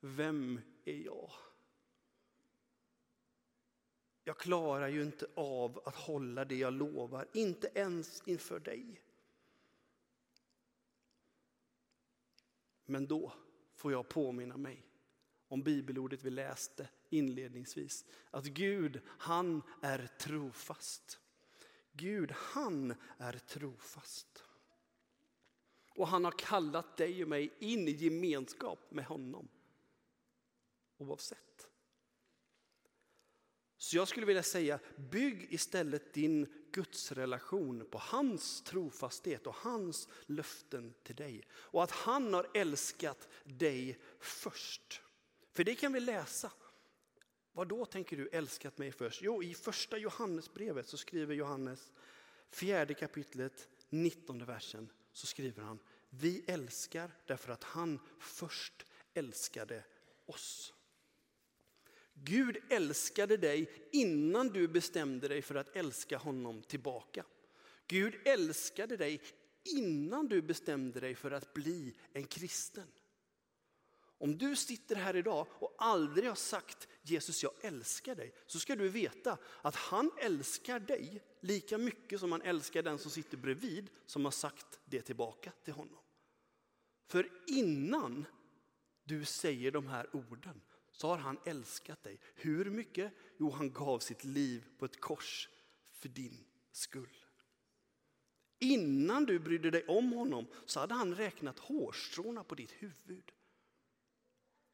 Vem 0.00 0.60
är 0.84 0.96
jag? 0.96 1.30
Jag 4.24 4.38
klarar 4.38 4.88
ju 4.88 5.02
inte 5.02 5.26
av 5.34 5.82
att 5.84 5.94
hålla 5.94 6.44
det 6.44 6.56
jag 6.56 6.72
lovar, 6.72 7.28
inte 7.32 7.70
ens 7.74 8.22
inför 8.26 8.60
dig. 8.60 9.02
Men 12.84 13.06
då 13.06 13.32
får 13.74 13.92
jag 13.92 14.08
påminna 14.08 14.56
mig 14.56 14.86
om 15.48 15.62
bibelordet 15.62 16.22
vi 16.22 16.30
läste 16.30 16.88
inledningsvis. 17.08 18.04
Att 18.30 18.44
Gud, 18.44 19.00
han 19.06 19.62
är 19.82 20.06
trofast. 20.06 21.20
Gud, 21.98 22.30
han 22.30 22.94
är 23.18 23.38
trofast. 23.38 24.42
Och 25.94 26.08
han 26.08 26.24
har 26.24 26.32
kallat 26.32 26.96
dig 26.96 27.22
och 27.22 27.28
mig 27.28 27.54
in 27.58 27.88
i 27.88 27.90
gemenskap 27.90 28.90
med 28.90 29.04
honom. 29.04 29.48
Oavsett. 30.98 31.68
Så 33.76 33.96
jag 33.96 34.08
skulle 34.08 34.26
vilja 34.26 34.42
säga, 34.42 34.78
bygg 34.96 35.46
istället 35.50 36.14
din 36.14 36.68
gudsrelation 36.72 37.88
på 37.90 37.98
hans 37.98 38.62
trofasthet 38.62 39.46
och 39.46 39.54
hans 39.54 40.08
löften 40.26 40.94
till 41.02 41.16
dig. 41.16 41.42
Och 41.50 41.82
att 41.82 41.90
han 41.90 42.34
har 42.34 42.50
älskat 42.54 43.28
dig 43.44 43.98
först. 44.20 45.02
För 45.52 45.64
det 45.64 45.74
kan 45.74 45.92
vi 45.92 46.00
läsa. 46.00 46.52
Vad 47.58 47.68
då 47.68 47.84
tänker 47.84 48.16
du 48.16 48.28
älskat 48.28 48.78
mig 48.78 48.92
först? 48.92 49.22
Jo, 49.22 49.42
i 49.42 49.54
första 49.54 49.98
Johannesbrevet 49.98 50.88
så 50.88 50.96
skriver 50.96 51.34
Johannes, 51.34 51.92
fjärde 52.50 52.94
kapitlet, 52.94 53.68
19 53.88 54.44
versen, 54.44 54.88
så 55.12 55.26
skriver 55.26 55.62
han, 55.62 55.78
vi 56.10 56.44
älskar 56.46 57.10
därför 57.26 57.52
att 57.52 57.64
han 57.64 58.00
först 58.18 58.86
älskade 59.14 59.84
oss. 60.26 60.74
Gud 62.14 62.56
älskade 62.70 63.36
dig 63.36 63.70
innan 63.92 64.48
du 64.48 64.68
bestämde 64.68 65.28
dig 65.28 65.42
för 65.42 65.54
att 65.54 65.76
älska 65.76 66.18
honom 66.18 66.62
tillbaka. 66.62 67.24
Gud 67.86 68.14
älskade 68.24 68.96
dig 68.96 69.20
innan 69.64 70.28
du 70.28 70.42
bestämde 70.42 71.00
dig 71.00 71.14
för 71.14 71.30
att 71.30 71.54
bli 71.54 71.94
en 72.12 72.26
kristen. 72.26 72.88
Om 74.20 74.38
du 74.38 74.56
sitter 74.56 74.96
här 74.96 75.16
idag 75.16 75.46
och 75.50 75.74
aldrig 75.78 76.28
har 76.28 76.34
sagt 76.34 76.88
Jesus 77.02 77.42
jag 77.42 77.52
älskar 77.60 78.14
dig 78.14 78.34
så 78.46 78.58
ska 78.58 78.76
du 78.76 78.88
veta 78.88 79.38
att 79.62 79.74
han 79.74 80.10
älskar 80.18 80.80
dig 80.80 81.22
lika 81.40 81.78
mycket 81.78 82.20
som 82.20 82.32
han 82.32 82.42
älskar 82.42 82.82
den 82.82 82.98
som 82.98 83.10
sitter 83.10 83.36
bredvid 83.36 83.90
som 84.06 84.24
har 84.24 84.32
sagt 84.32 84.80
det 84.84 85.02
tillbaka 85.02 85.52
till 85.64 85.72
honom. 85.72 85.98
För 87.06 87.30
innan 87.46 88.26
du 89.04 89.24
säger 89.24 89.70
de 89.70 89.86
här 89.86 90.16
orden 90.16 90.60
så 90.92 91.08
har 91.08 91.18
han 91.18 91.38
älskat 91.44 92.02
dig. 92.02 92.20
Hur 92.34 92.70
mycket? 92.70 93.12
Jo, 93.36 93.50
han 93.50 93.72
gav 93.72 93.98
sitt 93.98 94.24
liv 94.24 94.64
på 94.78 94.84
ett 94.84 95.00
kors 95.00 95.48
för 95.92 96.08
din 96.08 96.44
skull. 96.72 97.24
Innan 98.58 99.24
du 99.24 99.38
brydde 99.38 99.70
dig 99.70 99.86
om 99.86 100.12
honom 100.12 100.46
så 100.66 100.80
hade 100.80 100.94
han 100.94 101.14
räknat 101.14 101.58
hårstråna 101.58 102.44
på 102.44 102.54
ditt 102.54 102.72
huvud. 102.72 103.32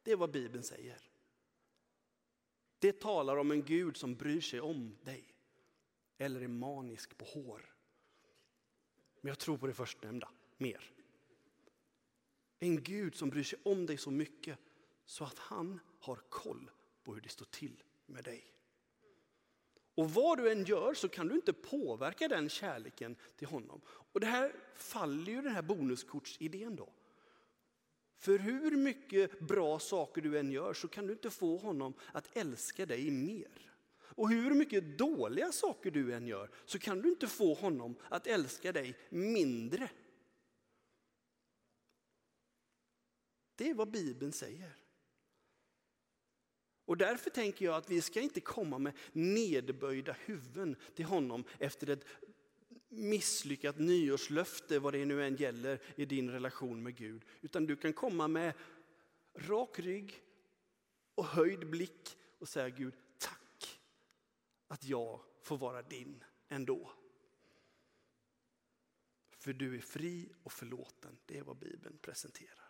Det 0.04 0.12
är 0.12 0.16
vad 0.16 0.30
Bibeln 0.30 0.64
säger. 0.64 0.98
Det 2.78 3.00
talar 3.00 3.36
om 3.36 3.50
en 3.50 3.62
Gud 3.62 3.96
som 3.96 4.14
bryr 4.14 4.40
sig 4.40 4.60
om 4.60 4.96
dig. 5.02 5.24
Eller 6.18 6.40
är 6.40 6.48
manisk 6.48 7.18
på 7.18 7.24
hår. 7.24 7.74
Men 9.20 9.28
jag 9.28 9.38
tror 9.38 9.58
på 9.58 9.66
det 9.66 9.74
förstnämnda 9.74 10.28
mer. 10.56 10.90
En 12.58 12.82
Gud 12.82 13.14
som 13.14 13.30
bryr 13.30 13.42
sig 13.42 13.58
om 13.62 13.86
dig 13.86 13.96
så 13.98 14.10
mycket 14.10 14.58
så 15.06 15.24
att 15.24 15.38
han 15.38 15.80
har 16.00 16.16
koll 16.16 16.70
på 17.02 17.14
hur 17.14 17.20
det 17.20 17.28
står 17.28 17.46
till 17.46 17.82
med 18.06 18.24
dig. 18.24 18.54
Och 19.94 20.10
vad 20.10 20.38
du 20.38 20.52
än 20.52 20.64
gör 20.64 20.94
så 20.94 21.08
kan 21.08 21.28
du 21.28 21.34
inte 21.34 21.52
påverka 21.52 22.28
den 22.28 22.48
kärleken 22.48 23.16
till 23.36 23.48
honom. 23.48 23.80
Och 23.86 24.20
det 24.20 24.26
här 24.26 24.52
faller 24.74 25.32
ju 25.32 25.42
den 25.42 25.54
här 25.54 25.62
bonuskortsidén 25.62 26.76
då. 26.76 26.92
För 28.16 28.38
hur 28.38 28.70
mycket 28.70 29.40
bra 29.40 29.78
saker 29.78 30.22
du 30.22 30.38
än 30.38 30.52
gör 30.52 30.74
så 30.74 30.88
kan 30.88 31.06
du 31.06 31.12
inte 31.12 31.30
få 31.30 31.56
honom 31.56 31.94
att 32.12 32.36
älska 32.36 32.86
dig 32.86 33.10
mer. 33.10 33.70
Och 34.16 34.28
hur 34.28 34.54
mycket 34.54 34.98
dåliga 34.98 35.52
saker 35.52 35.90
du 35.90 36.14
än 36.14 36.26
gör 36.26 36.50
så 36.64 36.78
kan 36.78 37.02
du 37.02 37.08
inte 37.08 37.26
få 37.26 37.54
honom 37.54 37.96
att 38.08 38.26
älska 38.26 38.72
dig 38.72 38.98
mindre. 39.08 39.90
Det 43.56 43.70
är 43.70 43.74
vad 43.74 43.90
Bibeln 43.90 44.32
säger. 44.32 44.76
Och 46.84 46.96
därför 46.96 47.30
tänker 47.30 47.64
jag 47.64 47.74
att 47.74 47.90
vi 47.90 48.00
ska 48.00 48.20
inte 48.20 48.40
komma 48.40 48.78
med 48.78 48.92
nedböjda 49.12 50.16
huvuden 50.24 50.76
till 50.94 51.04
honom 51.04 51.44
efter 51.58 51.90
ett 51.90 52.04
misslyckat 52.96 53.78
nyårslöfte, 53.78 54.78
vad 54.78 54.92
det 54.92 55.04
nu 55.04 55.24
än 55.24 55.36
gäller 55.36 55.80
i 55.96 56.04
din 56.04 56.30
relation 56.30 56.82
med 56.82 56.96
Gud. 56.96 57.24
Utan 57.40 57.66
du 57.66 57.76
kan 57.76 57.92
komma 57.92 58.28
med 58.28 58.52
rak 59.34 59.78
rygg 59.78 60.22
och 61.14 61.24
höjd 61.24 61.70
blick 61.70 62.16
och 62.38 62.48
säga 62.48 62.68
Gud, 62.68 62.94
tack 63.18 63.80
att 64.68 64.84
jag 64.84 65.20
får 65.42 65.58
vara 65.58 65.82
din 65.82 66.24
ändå. 66.48 66.90
För 69.38 69.52
du 69.52 69.76
är 69.76 69.80
fri 69.80 70.32
och 70.42 70.52
förlåten, 70.52 71.18
det 71.26 71.38
är 71.38 71.42
vad 71.42 71.56
Bibeln 71.56 71.98
presenterar. 71.98 72.63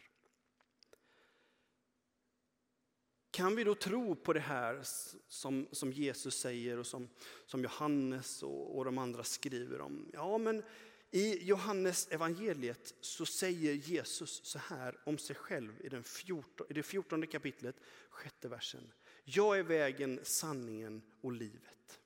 Kan 3.35 3.57
vi 3.57 3.65
då 3.65 3.75
tro 3.75 4.15
på 4.15 4.33
det 4.33 4.41
här 4.41 4.81
som, 5.29 5.69
som 5.73 5.93
Jesus 5.93 6.41
säger 6.41 6.79
och 6.79 6.87
som, 6.87 7.09
som 7.47 7.63
Johannes 7.63 8.43
och, 8.43 8.77
och 8.77 8.85
de 8.85 8.99
andra 8.99 9.25
skriver 9.25 9.81
om? 9.81 10.11
Ja, 10.13 10.39
men 10.39 10.63
i 11.11 11.45
Johannes 11.45 12.09
evangeliet 12.09 12.95
så 13.01 13.27
säger 13.27 13.73
Jesus 13.73 14.45
så 14.45 14.59
här 14.59 15.01
om 15.07 15.19
sig 15.19 15.37
själv 15.37 15.81
i, 15.81 15.89
den 15.89 16.05
14, 16.05 16.67
i 16.71 16.73
det 16.73 16.83
fjortonde 16.83 17.27
kapitlet, 17.27 17.77
sjätte 18.11 18.49
versen. 18.49 18.93
Jag 19.25 19.59
är 19.59 19.63
vägen, 19.63 20.21
sanningen 20.23 21.03
och 21.21 21.33
livet. 21.33 22.01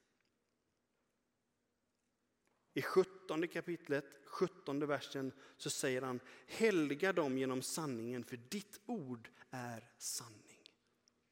I 2.74 2.82
sjuttonde 2.82 3.46
kapitlet, 3.46 4.04
sjuttonde 4.24 4.86
versen 4.86 5.32
så 5.56 5.70
säger 5.70 6.02
han, 6.02 6.20
helga 6.46 7.12
dem 7.12 7.38
genom 7.38 7.62
sanningen 7.62 8.24
för 8.24 8.36
ditt 8.36 8.80
ord 8.86 9.30
är 9.50 9.90
sanning. 9.98 10.47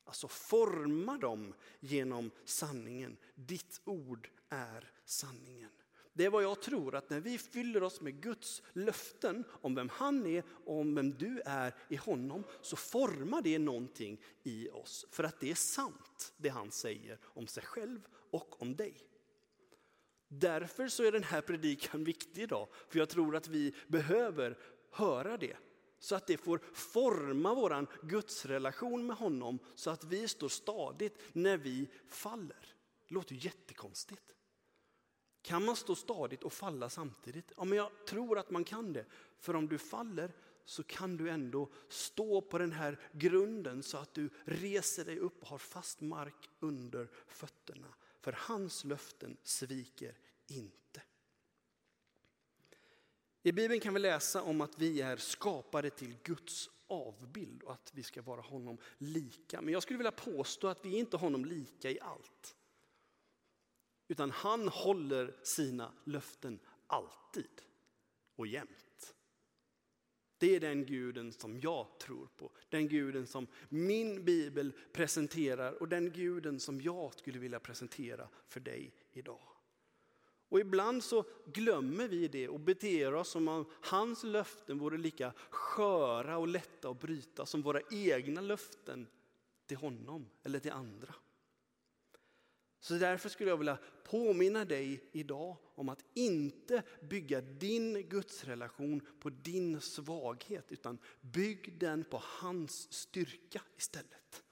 Alltså 0.06 0.28
forma 0.28 1.18
dem 1.18 1.54
genom 1.80 2.30
sanningen. 2.44 3.16
Ditt 3.34 3.80
ord 3.84 4.28
är 4.48 4.90
sanningen. 5.04 5.70
Det 6.12 6.24
är 6.24 6.30
vad 6.30 6.42
jag 6.44 6.62
tror 6.62 6.94
att 6.94 7.10
när 7.10 7.20
vi 7.20 7.38
fyller 7.38 7.82
oss 7.82 8.00
med 8.00 8.22
Guds 8.22 8.62
löften 8.72 9.44
om 9.50 9.74
vem 9.74 9.88
han 9.88 10.26
är 10.26 10.44
och 10.64 10.80
om 10.80 10.94
vem 10.94 11.14
du 11.18 11.40
är 11.44 11.74
i 11.88 11.96
honom 11.96 12.44
så 12.62 12.76
formar 12.76 13.42
det 13.42 13.58
någonting 13.58 14.20
i 14.42 14.68
oss. 14.68 15.06
För 15.10 15.24
att 15.24 15.40
det 15.40 15.50
är 15.50 15.54
sant 15.54 16.34
det 16.36 16.48
han 16.48 16.70
säger 16.70 17.18
om 17.24 17.46
sig 17.46 17.62
själv 17.62 18.00
och 18.30 18.62
om 18.62 18.76
dig. 18.76 18.94
Därför 20.28 20.88
så 20.88 21.04
är 21.04 21.12
den 21.12 21.22
här 21.22 21.40
predikan 21.40 22.04
viktig 22.12 22.42
idag. 22.42 22.68
För 22.88 22.98
jag 22.98 23.08
tror 23.08 23.36
att 23.36 23.48
vi 23.48 23.74
behöver 23.86 24.58
höra 24.90 25.36
det. 25.36 25.56
Så 25.98 26.14
att 26.14 26.26
det 26.26 26.36
får 26.36 26.60
forma 26.72 27.54
vår 27.54 28.06
gudsrelation 28.06 29.06
med 29.06 29.16
honom 29.16 29.58
så 29.74 29.90
att 29.90 30.04
vi 30.04 30.28
står 30.28 30.48
stadigt 30.48 31.18
när 31.32 31.56
vi 31.56 31.88
faller. 32.08 32.74
Det 33.08 33.14
låter 33.14 33.34
jättekonstigt. 33.34 34.32
Kan 35.42 35.64
man 35.64 35.76
stå 35.76 35.94
stadigt 35.94 36.42
och 36.42 36.52
falla 36.52 36.90
samtidigt? 36.90 37.52
Ja, 37.56 37.64
men 37.64 37.78
jag 37.78 37.90
tror 38.06 38.38
att 38.38 38.50
man 38.50 38.64
kan 38.64 38.92
det. 38.92 39.06
För 39.38 39.56
om 39.56 39.68
du 39.68 39.78
faller 39.78 40.32
så 40.64 40.82
kan 40.82 41.16
du 41.16 41.30
ändå 41.30 41.68
stå 41.88 42.40
på 42.40 42.58
den 42.58 42.72
här 42.72 43.00
grunden 43.12 43.82
så 43.82 43.98
att 43.98 44.14
du 44.14 44.30
reser 44.44 45.04
dig 45.04 45.18
upp 45.18 45.42
och 45.42 45.48
har 45.48 45.58
fast 45.58 46.00
mark 46.00 46.50
under 46.60 47.10
fötterna. 47.26 47.94
För 48.20 48.32
hans 48.38 48.84
löften 48.84 49.36
sviker 49.42 50.18
inte. 50.46 51.02
I 53.46 53.52
Bibeln 53.52 53.80
kan 53.80 53.94
vi 53.94 54.00
läsa 54.00 54.42
om 54.42 54.60
att 54.60 54.78
vi 54.78 55.00
är 55.00 55.16
skapade 55.16 55.90
till 55.90 56.16
Guds 56.22 56.70
avbild 56.86 57.62
och 57.62 57.72
att 57.72 57.92
vi 57.94 58.02
ska 58.02 58.22
vara 58.22 58.40
honom 58.40 58.78
lika. 58.98 59.60
Men 59.60 59.72
jag 59.72 59.82
skulle 59.82 59.96
vilja 59.96 60.12
påstå 60.12 60.68
att 60.68 60.84
vi 60.84 60.94
är 60.94 60.98
inte 60.98 61.16
honom 61.16 61.44
lika 61.44 61.90
i 61.90 62.00
allt. 62.00 62.56
Utan 64.08 64.30
han 64.30 64.68
håller 64.68 65.36
sina 65.42 65.92
löften 66.04 66.58
alltid 66.86 67.62
och 68.36 68.46
jämt. 68.46 69.14
Det 70.38 70.56
är 70.56 70.60
den 70.60 70.84
guden 70.84 71.32
som 71.32 71.60
jag 71.60 71.98
tror 72.00 72.28
på, 72.36 72.52
den 72.68 72.88
guden 72.88 73.26
som 73.26 73.46
min 73.68 74.24
bibel 74.24 74.72
presenterar 74.92 75.72
och 75.72 75.88
den 75.88 76.12
guden 76.12 76.60
som 76.60 76.80
jag 76.80 77.14
skulle 77.14 77.38
vilja 77.38 77.60
presentera 77.60 78.28
för 78.48 78.60
dig 78.60 78.94
idag. 79.12 79.55
Och 80.48 80.60
ibland 80.60 81.04
så 81.04 81.24
glömmer 81.46 82.08
vi 82.08 82.28
det 82.28 82.48
och 82.48 82.60
beter 82.60 83.14
oss 83.14 83.30
som 83.30 83.48
om 83.48 83.66
hans 83.82 84.24
löften 84.24 84.78
vore 84.78 84.98
lika 84.98 85.32
sköra 85.50 86.38
och 86.38 86.48
lätta 86.48 86.88
att 86.88 87.00
bryta 87.00 87.46
som 87.46 87.62
våra 87.62 87.80
egna 87.90 88.40
löften 88.40 89.06
till 89.66 89.76
honom 89.76 90.30
eller 90.42 90.58
till 90.58 90.72
andra. 90.72 91.14
Så 92.80 92.94
därför 92.94 93.28
skulle 93.28 93.50
jag 93.50 93.56
vilja 93.56 93.78
påminna 94.04 94.64
dig 94.64 95.10
idag 95.12 95.56
om 95.74 95.88
att 95.88 96.04
inte 96.14 96.82
bygga 97.00 97.40
din 97.40 98.08
gudsrelation 98.08 99.06
på 99.20 99.30
din 99.30 99.80
svaghet 99.80 100.72
utan 100.72 100.98
bygg 101.20 101.78
den 101.80 102.04
på 102.04 102.22
hans 102.22 102.92
styrka 102.92 103.62
istället. 103.76 104.45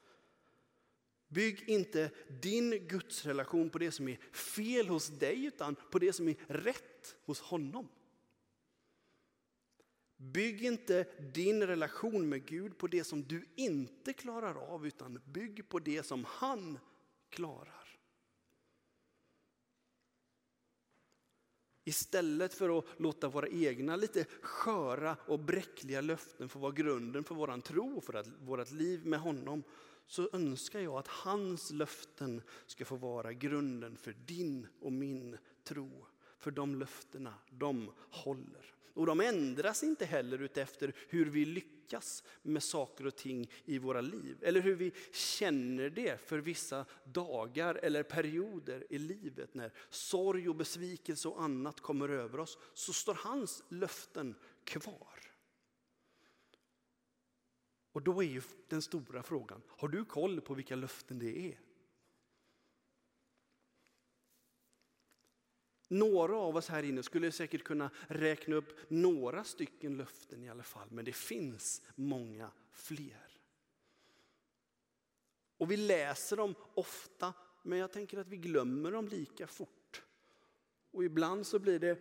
Bygg 1.28 1.68
inte 1.68 2.10
din 2.28 2.70
gudsrelation 2.70 3.70
på 3.70 3.78
det 3.78 3.92
som 3.92 4.08
är 4.08 4.16
fel 4.32 4.88
hos 4.88 5.08
dig 5.08 5.44
utan 5.44 5.76
på 5.90 5.98
det 5.98 6.12
som 6.12 6.28
är 6.28 6.36
rätt 6.48 7.16
hos 7.24 7.40
honom. 7.40 7.88
Bygg 10.16 10.64
inte 10.64 11.06
din 11.34 11.66
relation 11.66 12.28
med 12.28 12.46
Gud 12.46 12.78
på 12.78 12.86
det 12.86 13.04
som 13.04 13.22
du 13.22 13.44
inte 13.54 14.12
klarar 14.12 14.54
av 14.54 14.86
utan 14.86 15.20
bygg 15.24 15.68
på 15.68 15.78
det 15.78 16.02
som 16.02 16.24
han 16.28 16.78
klarar. 17.30 17.84
Istället 21.84 22.54
för 22.54 22.78
att 22.78 22.84
låta 22.96 23.28
våra 23.28 23.48
egna 23.48 23.96
lite 23.96 24.26
sköra 24.40 25.16
och 25.26 25.38
bräckliga 25.38 26.00
löften 26.00 26.48
få 26.48 26.58
vara 26.58 26.72
grunden 26.72 27.24
för 27.24 27.34
vår 27.34 27.60
tro 27.60 27.96
och 27.96 28.04
för 28.04 28.24
vårt 28.38 28.70
liv 28.70 29.06
med 29.06 29.20
honom 29.20 29.62
så 30.06 30.28
önskar 30.32 30.80
jag 30.80 30.94
att 30.94 31.08
hans 31.08 31.70
löften 31.70 32.42
ska 32.66 32.84
få 32.84 32.96
vara 32.96 33.32
grunden 33.32 33.96
för 33.96 34.12
din 34.12 34.66
och 34.80 34.92
min 34.92 35.38
tro. 35.64 36.06
För 36.38 36.50
de 36.50 36.74
löftena, 36.74 37.34
de 37.50 37.90
håller. 38.10 38.74
Och 38.94 39.06
de 39.06 39.20
ändras 39.20 39.82
inte 39.82 40.04
heller 40.04 40.42
utefter 40.42 40.94
hur 41.08 41.26
vi 41.26 41.44
lyckas 41.44 42.24
med 42.42 42.62
saker 42.62 43.06
och 43.06 43.16
ting 43.16 43.50
i 43.64 43.78
våra 43.78 44.00
liv. 44.00 44.36
Eller 44.40 44.60
hur 44.60 44.74
vi 44.74 44.92
känner 45.12 45.90
det 45.90 46.20
för 46.20 46.38
vissa 46.38 46.84
dagar 47.04 47.74
eller 47.74 48.02
perioder 48.02 48.86
i 48.90 48.98
livet. 48.98 49.54
När 49.54 49.72
sorg 49.90 50.48
och 50.48 50.56
besvikelse 50.56 51.28
och 51.28 51.42
annat 51.42 51.80
kommer 51.80 52.08
över 52.08 52.40
oss 52.40 52.58
så 52.74 52.92
står 52.92 53.14
hans 53.14 53.62
löften 53.68 54.34
kvar. 54.64 55.33
Och 57.94 58.02
då 58.02 58.22
är 58.22 58.26
ju 58.26 58.42
den 58.68 58.82
stora 58.82 59.22
frågan, 59.22 59.62
har 59.68 59.88
du 59.88 60.04
koll 60.04 60.40
på 60.40 60.54
vilka 60.54 60.76
löften 60.76 61.18
det 61.18 61.52
är? 61.52 61.60
Några 65.88 66.36
av 66.36 66.56
oss 66.56 66.68
här 66.68 66.82
inne 66.82 67.02
skulle 67.02 67.32
säkert 67.32 67.64
kunna 67.64 67.90
räkna 68.08 68.56
upp 68.56 68.90
några 68.90 69.44
stycken 69.44 69.96
löften 69.96 70.44
i 70.44 70.48
alla 70.48 70.62
fall, 70.62 70.88
men 70.90 71.04
det 71.04 71.12
finns 71.12 71.82
många 71.94 72.50
fler. 72.72 73.40
Och 75.56 75.70
vi 75.70 75.76
läser 75.76 76.36
dem 76.36 76.54
ofta, 76.74 77.32
men 77.62 77.78
jag 77.78 77.92
tänker 77.92 78.18
att 78.18 78.28
vi 78.28 78.36
glömmer 78.36 78.92
dem 78.92 79.08
lika 79.08 79.46
fort. 79.46 80.02
Och 80.90 81.04
ibland 81.04 81.46
så 81.46 81.58
blir 81.58 81.78
det 81.78 81.98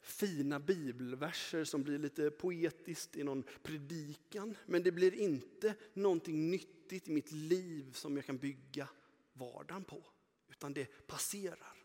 fina 0.00 0.60
bibelverser 0.60 1.64
som 1.64 1.82
blir 1.82 1.98
lite 1.98 2.30
poetiskt 2.30 3.16
i 3.16 3.24
någon 3.24 3.44
predikan. 3.62 4.56
Men 4.66 4.82
det 4.82 4.92
blir 4.92 5.14
inte 5.14 5.74
någonting 5.94 6.50
nyttigt 6.50 7.08
i 7.08 7.10
mitt 7.10 7.32
liv 7.32 7.92
som 7.92 8.16
jag 8.16 8.26
kan 8.26 8.38
bygga 8.38 8.88
vardagen 9.32 9.84
på. 9.84 10.04
Utan 10.48 10.74
det 10.74 11.06
passerar. 11.06 11.76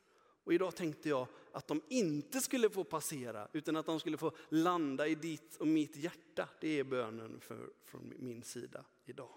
Och 0.46 0.54
idag 0.54 0.76
tänkte 0.76 1.10
jag 1.10 1.28
att 1.52 1.68
de 1.68 1.82
inte 1.90 2.42
skulle 2.42 2.70
få 2.70 2.84
passera 2.84 3.48
utan 3.54 3.76
att 3.76 3.86
de 3.86 4.00
skulle 4.00 4.18
få 4.18 4.36
landa 4.50 5.08
i 5.08 5.16
ditt 5.16 5.56
och 5.56 5.68
mitt 5.68 5.96
hjärta. 5.96 6.50
Det 6.62 6.80
är 6.80 6.84
bönen 6.84 7.40
för, 7.40 7.70
från 7.84 8.14
min 8.18 8.44
sida 8.44 8.86
idag. 9.06 9.34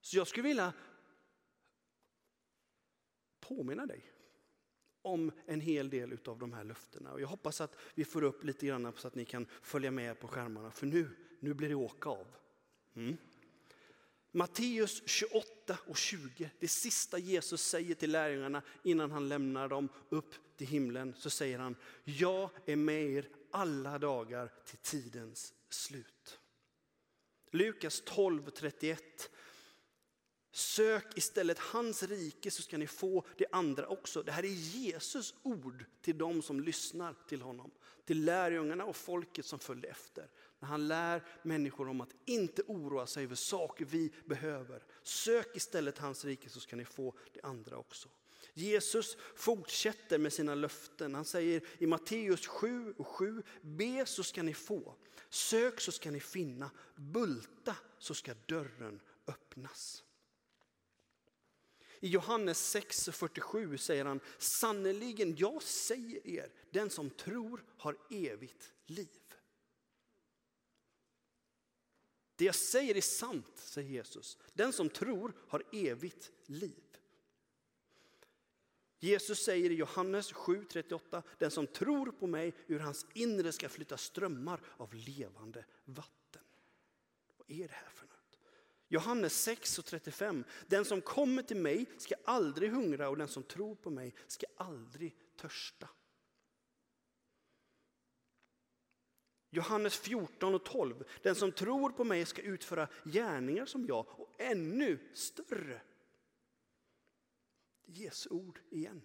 Så 0.00 0.16
jag 0.16 0.28
skulle 0.28 0.48
vilja 0.48 0.72
påminna 3.40 3.86
dig 3.86 4.12
om 5.02 5.32
en 5.46 5.60
hel 5.60 5.90
del 5.90 6.18
av 6.24 6.38
de 6.38 6.52
här 6.52 6.64
löftena. 6.64 7.12
Och 7.12 7.20
jag 7.20 7.28
hoppas 7.28 7.60
att 7.60 7.76
vi 7.94 8.04
får 8.04 8.22
upp 8.22 8.44
lite 8.44 8.66
grann 8.66 8.92
så 8.96 9.08
att 9.08 9.14
ni 9.14 9.24
kan 9.24 9.46
följa 9.62 9.90
med 9.90 10.20
på 10.20 10.28
skärmarna, 10.28 10.70
för 10.70 10.86
nu, 10.86 11.10
nu 11.40 11.54
blir 11.54 11.68
det 11.68 11.74
åka 11.74 12.08
av. 12.08 12.26
Mm. 12.94 13.16
Matteus 14.32 15.02
28 15.06 15.78
och 15.86 15.96
20, 15.96 16.50
det 16.58 16.68
sista 16.68 17.18
Jesus 17.18 17.62
säger 17.62 17.94
till 17.94 18.10
lärjungarna 18.10 18.62
innan 18.82 19.10
han 19.10 19.28
lämnar 19.28 19.68
dem 19.68 19.88
upp 20.08 20.34
till 20.56 20.66
himlen, 20.66 21.14
så 21.16 21.30
säger 21.30 21.58
han, 21.58 21.76
jag 22.04 22.50
är 22.66 22.76
med 22.76 23.02
er 23.02 23.28
alla 23.50 23.98
dagar 23.98 24.52
till 24.66 24.78
tidens 24.78 25.54
slut. 25.68 26.40
Lukas 27.50 28.02
12, 28.06 28.50
31 28.50 29.30
Sök 30.52 31.18
istället 31.18 31.58
hans 31.58 32.02
rike 32.02 32.50
så 32.50 32.62
ska 32.62 32.78
ni 32.78 32.86
få 32.86 33.24
det 33.36 33.46
andra 33.52 33.86
också. 33.86 34.22
Det 34.22 34.32
här 34.32 34.42
är 34.42 34.48
Jesus 34.48 35.34
ord 35.42 35.84
till 36.02 36.18
dem 36.18 36.42
som 36.42 36.60
lyssnar 36.60 37.14
till 37.28 37.42
honom. 37.42 37.70
Till 38.04 38.24
lärjungarna 38.24 38.84
och 38.84 38.96
folket 38.96 39.46
som 39.46 39.58
följde 39.58 39.88
efter. 39.88 40.30
När 40.58 40.68
han 40.68 40.88
lär 40.88 41.22
människor 41.42 41.88
om 41.88 42.00
att 42.00 42.14
inte 42.24 42.62
oroa 42.62 43.06
sig 43.06 43.24
över 43.24 43.34
saker 43.34 43.84
vi 43.84 44.12
behöver. 44.24 44.84
Sök 45.02 45.56
istället 45.56 45.98
hans 45.98 46.24
rike 46.24 46.48
så 46.48 46.60
ska 46.60 46.76
ni 46.76 46.84
få 46.84 47.14
det 47.32 47.40
andra 47.42 47.76
också. 47.76 48.08
Jesus 48.54 49.16
fortsätter 49.36 50.18
med 50.18 50.32
sina 50.32 50.54
löften. 50.54 51.14
Han 51.14 51.24
säger 51.24 51.62
i 51.78 51.86
Matteus 51.86 52.46
7 52.46 52.94
och 52.96 53.06
7, 53.06 53.42
be 53.60 54.06
så 54.06 54.22
ska 54.22 54.42
ni 54.42 54.54
få. 54.54 54.94
Sök 55.28 55.80
så 55.80 55.92
ska 55.92 56.10
ni 56.10 56.20
finna. 56.20 56.70
Bulta 56.96 57.76
så 57.98 58.14
ska 58.14 58.34
dörren 58.46 59.00
öppnas. 59.26 60.04
I 62.00 62.08
Johannes 62.08 62.76
6.47 62.76 63.76
säger 63.76 64.04
han, 64.04 64.20
sannerligen 64.38 65.36
jag 65.36 65.62
säger 65.62 66.26
er, 66.26 66.52
den 66.70 66.90
som 66.90 67.10
tror 67.10 67.64
har 67.76 67.96
evigt 68.10 68.72
liv. 68.86 69.08
Det 72.36 72.44
jag 72.44 72.54
säger 72.54 72.96
är 72.96 73.00
sant, 73.00 73.52
säger 73.54 73.90
Jesus. 73.90 74.38
Den 74.52 74.72
som 74.72 74.88
tror 74.88 75.32
har 75.48 75.62
evigt 75.72 76.30
liv. 76.46 76.90
Jesus 78.98 79.44
säger 79.44 79.70
i 79.70 79.74
Johannes 79.74 80.32
7.38, 80.32 81.22
den 81.38 81.50
som 81.50 81.66
tror 81.66 82.12
på 82.12 82.26
mig, 82.26 82.54
ur 82.66 82.78
hans 82.78 83.06
inre 83.14 83.52
ska 83.52 83.68
flytta 83.68 83.96
strömmar 83.96 84.60
av 84.76 84.94
levande 84.94 85.64
vatten. 85.84 86.42
Vad 87.36 87.50
är 87.50 87.68
det 87.68 87.74
här 87.74 87.90
för? 87.90 87.99
Johannes 88.92 89.42
6 89.42 89.78
och 89.78 89.84
35. 89.84 90.44
Den 90.66 90.84
som 90.84 91.00
kommer 91.00 91.42
till 91.42 91.56
mig 91.56 91.86
ska 91.98 92.14
aldrig 92.24 92.70
hungra 92.70 93.08
och 93.08 93.16
den 93.16 93.28
som 93.28 93.42
tror 93.42 93.74
på 93.74 93.90
mig 93.90 94.14
ska 94.26 94.46
aldrig 94.56 95.16
törsta. 95.36 95.88
Johannes 99.50 99.96
14 99.96 100.54
och 100.54 100.64
12. 100.64 101.04
Den 101.22 101.34
som 101.34 101.52
tror 101.52 101.90
på 101.90 102.04
mig 102.04 102.26
ska 102.26 102.42
utföra 102.42 102.88
gärningar 103.04 103.66
som 103.66 103.86
jag 103.86 104.06
och 104.08 104.34
ännu 104.38 104.98
större. 105.14 105.80
Jesu 107.86 108.30
ord 108.30 108.60
igen. 108.70 109.02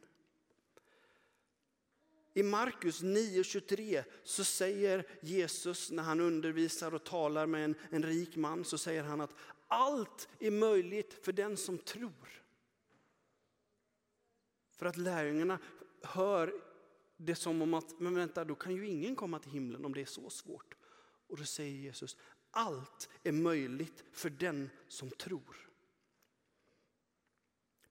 I 2.34 2.44
Markus 2.44 3.04
9.23 3.04 4.04
så 4.24 4.44
säger 4.44 5.08
Jesus 5.22 5.92
när 5.92 6.04
han 6.04 6.20
undervisar 6.20 6.94
och 6.94 7.04
talar 7.04 7.46
med 7.46 7.66
en, 7.66 7.76
en 7.90 8.04
rik 8.04 8.36
man 8.36 8.66
så 8.66 8.78
säger 8.78 9.04
han 9.04 9.22
att 9.22 9.36
allt 9.68 10.30
är 10.40 10.52
möjligt 10.52 11.26
för 11.26 11.32
den 11.32 11.58
som 11.58 11.78
tror. 11.78 12.44
För 14.72 14.86
att 14.86 14.98
lärjungarna 14.98 15.60
hör 16.02 16.62
det 17.18 17.36
som 17.36 17.62
om 17.62 17.74
att, 17.74 18.00
men 18.00 18.16
vänta, 18.16 18.46
då 18.46 18.56
kan 18.56 18.76
ju 18.76 18.88
ingen 18.88 19.16
komma 19.16 19.40
till 19.40 19.52
himlen 19.52 19.86
om 19.86 19.94
det 19.94 20.02
är 20.02 20.06
så 20.06 20.30
svårt. 20.30 20.76
Och 21.28 21.38
då 21.38 21.44
säger 21.44 21.76
Jesus, 21.76 22.18
allt 22.52 23.10
är 23.24 23.32
möjligt 23.32 24.04
för 24.12 24.30
den 24.30 24.70
som 24.88 25.10
tror. 25.10 25.70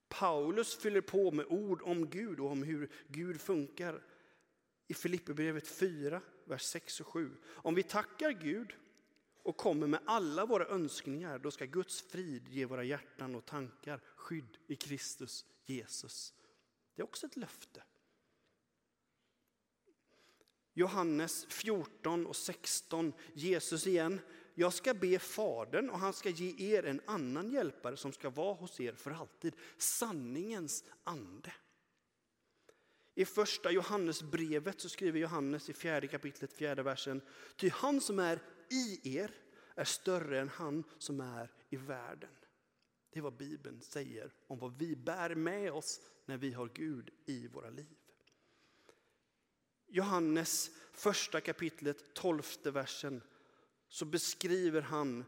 Paulus 0.09 0.77
fyller 0.77 1.01
på 1.01 1.31
med 1.31 1.47
ord 1.47 1.83
om 1.83 2.11
Gud 2.11 2.41
och 2.41 2.51
om 2.51 2.63
hur 2.63 2.93
Gud 3.09 3.41
funkar. 3.41 4.03
I 4.87 4.95
Filipperbrevet 4.95 5.69
4 5.69 6.21
vers 6.45 6.63
6 6.63 7.01
och 7.01 7.07
7. 7.07 7.31
Om 7.47 7.75
vi 7.75 7.83
tackar 7.83 8.31
Gud 8.31 8.75
och 9.45 9.57
kommer 9.57 9.87
med 9.87 10.01
alla 10.05 10.47
våra 10.47 10.67
önskningar, 10.67 11.39
då 11.39 11.51
ska 11.51 11.65
Guds 11.65 12.03
frid 12.03 12.49
ge 12.49 12.65
våra 12.65 12.85
hjärtan 12.85 13.35
och 13.35 13.47
tankar 13.47 14.01
skydd 14.17 14.57
i 14.67 14.77
Kristus 14.77 15.45
Jesus. 15.65 16.35
Det 16.95 17.03
är 17.03 17.05
också 17.05 17.27
ett 17.27 17.37
löfte. 17.37 17.83
Johannes 20.73 21.47
14 21.49 22.27
och 22.27 22.37
16, 22.37 23.13
Jesus 23.35 23.87
igen. 23.87 24.21
Jag 24.55 24.73
ska 24.73 24.95
be 24.95 25.19
Fadern 25.19 25.91
och 25.91 25.99
han 25.99 26.13
ska 26.13 26.29
ge 26.29 26.77
er 26.77 26.83
en 26.83 27.01
annan 27.07 27.51
hjälpare 27.51 27.97
som 27.97 28.13
ska 28.13 28.31
vara 28.31 28.55
hos 28.55 28.81
er 28.81 28.93
för 28.93 29.11
alltid. 29.11 29.57
Sanningens 29.79 30.85
ande. 31.05 31.53
I 33.15 33.25
första 33.25 33.71
Johannesbrevet 33.71 34.81
så 34.81 34.89
skriver 34.89 35.21
Johannes 35.21 35.71
i 35.71 35.73
fjärde 35.73 36.07
kapitlet, 36.07 36.53
fjärde 36.53 36.83
versen. 36.83 37.21
Ty 37.57 37.69
han 37.69 38.01
som 38.01 38.19
är 38.19 38.39
i 38.75 39.01
er 39.17 39.35
är 39.75 39.85
större 39.85 40.41
än 40.41 40.49
han 40.49 40.85
som 40.99 41.21
är 41.21 41.53
i 41.71 41.77
världen. 41.77 42.37
Det 43.11 43.19
är 43.19 43.23
vad 43.23 43.37
Bibeln 43.37 43.81
säger 43.81 44.35
om 44.47 44.59
vad 44.59 44.79
vi 44.79 44.97
bär 44.97 45.35
med 45.35 45.73
oss 45.73 46.01
när 46.27 46.37
vi 46.37 46.53
har 46.53 46.71
Gud 46.75 47.11
i 47.27 47.49
våra 47.49 47.71
liv. 47.71 47.97
Johannes 49.87 50.71
första 50.93 51.41
kapitlet, 51.41 52.15
tolfte 52.15 52.71
versen, 52.71 53.23
så 53.89 54.05
beskriver 54.05 54.81
han, 54.81 55.25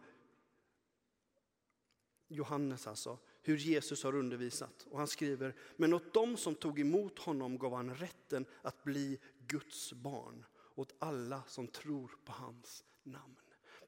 Johannes 2.28 2.86
alltså, 2.86 3.18
hur 3.42 3.56
Jesus 3.56 4.04
har 4.04 4.14
undervisat. 4.14 4.86
Och 4.90 4.98
han 4.98 5.08
skriver, 5.08 5.54
men 5.76 5.94
åt 5.94 6.14
dem 6.14 6.36
som 6.36 6.54
tog 6.54 6.80
emot 6.80 7.18
honom 7.18 7.58
gav 7.58 7.74
han 7.74 7.94
rätten 7.94 8.46
att 8.62 8.84
bli 8.84 9.20
Guds 9.38 9.92
barn, 9.92 10.44
åt 10.74 10.94
alla 10.98 11.42
som 11.46 11.68
tror 11.68 12.18
på 12.24 12.32
hans 12.32 12.84
namn. 13.06 13.36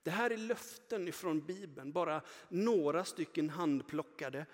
Det 0.03 0.11
här 0.11 0.31
är 0.31 0.37
löften 0.37 1.09
ifrån 1.09 1.41
Bibeln, 1.41 1.93
bara 1.93 2.23
några 2.49 3.05
stycken 3.05 3.51
handplockade. 3.51 4.47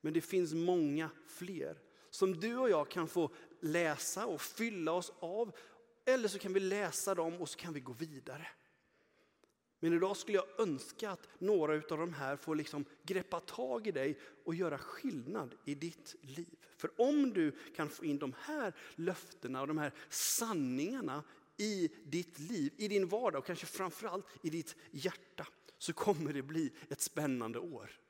Men 0.00 0.12
det 0.12 0.20
finns 0.20 0.54
många 0.54 1.10
fler 1.26 1.78
som 2.10 2.40
du 2.40 2.56
och 2.56 2.70
jag 2.70 2.88
kan 2.88 3.08
få 3.08 3.30
läsa 3.60 4.26
och 4.26 4.40
fylla 4.40 4.92
oss 4.92 5.12
av. 5.18 5.56
Eller 6.04 6.28
så 6.28 6.38
kan 6.38 6.52
vi 6.52 6.60
läsa 6.60 7.14
dem 7.14 7.40
och 7.40 7.48
så 7.48 7.58
kan 7.58 7.72
vi 7.72 7.80
gå 7.80 7.92
vidare. 7.92 8.48
Men 9.80 9.92
idag 9.92 10.16
skulle 10.16 10.38
jag 10.38 10.60
önska 10.60 11.10
att 11.10 11.28
några 11.38 11.74
av 11.74 11.98
de 11.98 12.12
här 12.12 12.36
får 12.36 12.54
liksom 12.54 12.84
greppa 13.02 13.40
tag 13.40 13.86
i 13.86 13.92
dig 13.92 14.18
och 14.44 14.54
göra 14.54 14.78
skillnad 14.78 15.54
i 15.64 15.74
ditt 15.74 16.14
liv. 16.20 16.58
För 16.76 17.00
om 17.00 17.32
du 17.32 17.56
kan 17.76 17.88
få 17.88 18.04
in 18.04 18.18
de 18.18 18.34
här 18.40 18.72
löftena 18.94 19.60
och 19.60 19.66
de 19.66 19.78
här 19.78 19.92
sanningarna 20.08 21.22
i 21.56 21.90
ditt 22.04 22.38
liv, 22.38 22.74
i 22.76 22.88
din 22.88 23.08
vardag 23.08 23.38
och 23.38 23.46
kanske 23.46 23.66
framförallt 23.66 24.26
i 24.42 24.50
ditt 24.50 24.76
hjärta 24.90 25.46
så 25.78 25.92
kommer 25.92 26.32
det 26.32 26.42
bli 26.42 26.72
ett 26.90 27.00
spännande 27.00 27.58
år. 27.58 28.00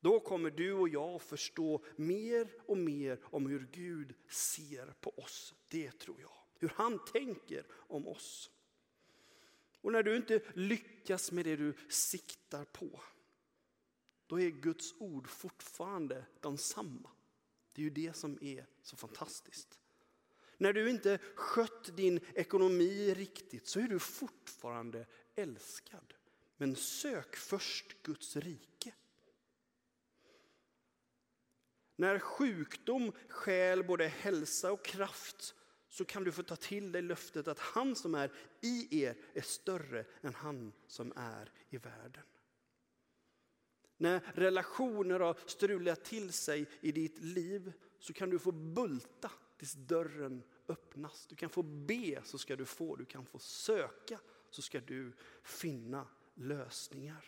Då 0.00 0.20
kommer 0.20 0.50
du 0.50 0.72
och 0.72 0.88
jag 0.88 1.22
förstå 1.22 1.84
mer 1.96 2.50
och 2.66 2.78
mer 2.78 3.20
om 3.22 3.46
hur 3.46 3.68
Gud 3.72 4.14
ser 4.28 4.86
på 5.00 5.10
oss. 5.10 5.54
Det 5.68 5.98
tror 5.98 6.20
jag. 6.20 6.32
Hur 6.58 6.68
han 6.68 7.04
tänker 7.04 7.66
om 7.72 8.08
oss. 8.08 8.50
Och 9.80 9.92
när 9.92 10.02
du 10.02 10.16
inte 10.16 10.42
lyckas 10.54 11.32
med 11.32 11.44
det 11.44 11.56
du 11.56 11.74
siktar 11.88 12.64
på, 12.64 13.00
då 14.26 14.40
är 14.40 14.50
Guds 14.50 14.94
ord 14.98 15.28
fortfarande 15.28 16.26
de 16.40 16.58
samma. 16.58 17.10
Det 17.72 17.82
är 17.82 17.84
ju 17.84 17.90
det 17.90 18.16
som 18.16 18.38
är 18.40 18.66
så 18.82 18.96
fantastiskt. 18.96 19.79
När 20.60 20.72
du 20.72 20.90
inte 20.90 21.18
skött 21.34 21.96
din 21.96 22.20
ekonomi 22.34 23.14
riktigt 23.14 23.66
så 23.66 23.80
är 23.80 23.88
du 23.88 23.98
fortfarande 23.98 25.06
älskad. 25.34 26.14
Men 26.56 26.76
sök 26.76 27.36
först 27.36 28.02
Guds 28.02 28.36
rike. 28.36 28.94
När 31.96 32.18
sjukdom 32.18 33.12
stjäl 33.28 33.84
både 33.84 34.08
hälsa 34.08 34.72
och 34.72 34.84
kraft 34.84 35.54
så 35.88 36.04
kan 36.04 36.24
du 36.24 36.32
få 36.32 36.42
ta 36.42 36.56
till 36.56 36.92
dig 36.92 37.02
löftet 37.02 37.48
att 37.48 37.58
han 37.58 37.96
som 37.96 38.14
är 38.14 38.32
i 38.60 39.02
er 39.04 39.16
är 39.34 39.40
större 39.40 40.04
än 40.20 40.34
han 40.34 40.72
som 40.86 41.12
är 41.16 41.52
i 41.70 41.76
världen. 41.76 42.24
När 43.96 44.20
relationer 44.34 45.20
har 45.20 45.36
strulat 45.46 46.04
till 46.04 46.32
sig 46.32 46.66
i 46.80 46.92
ditt 46.92 47.18
liv 47.18 47.72
så 47.98 48.12
kan 48.12 48.30
du 48.30 48.38
få 48.38 48.52
bulta 48.52 49.30
tills 49.60 49.72
dörren 49.72 50.42
öppnas. 50.68 51.26
Du 51.26 51.36
kan 51.36 51.50
få 51.50 51.62
be 51.62 52.20
så 52.24 52.38
ska 52.38 52.56
du 52.56 52.64
få, 52.64 52.96
du 52.96 53.04
kan 53.04 53.26
få 53.26 53.38
söka 53.38 54.20
så 54.50 54.62
ska 54.62 54.80
du 54.80 55.12
finna 55.42 56.06
lösningar. 56.34 57.24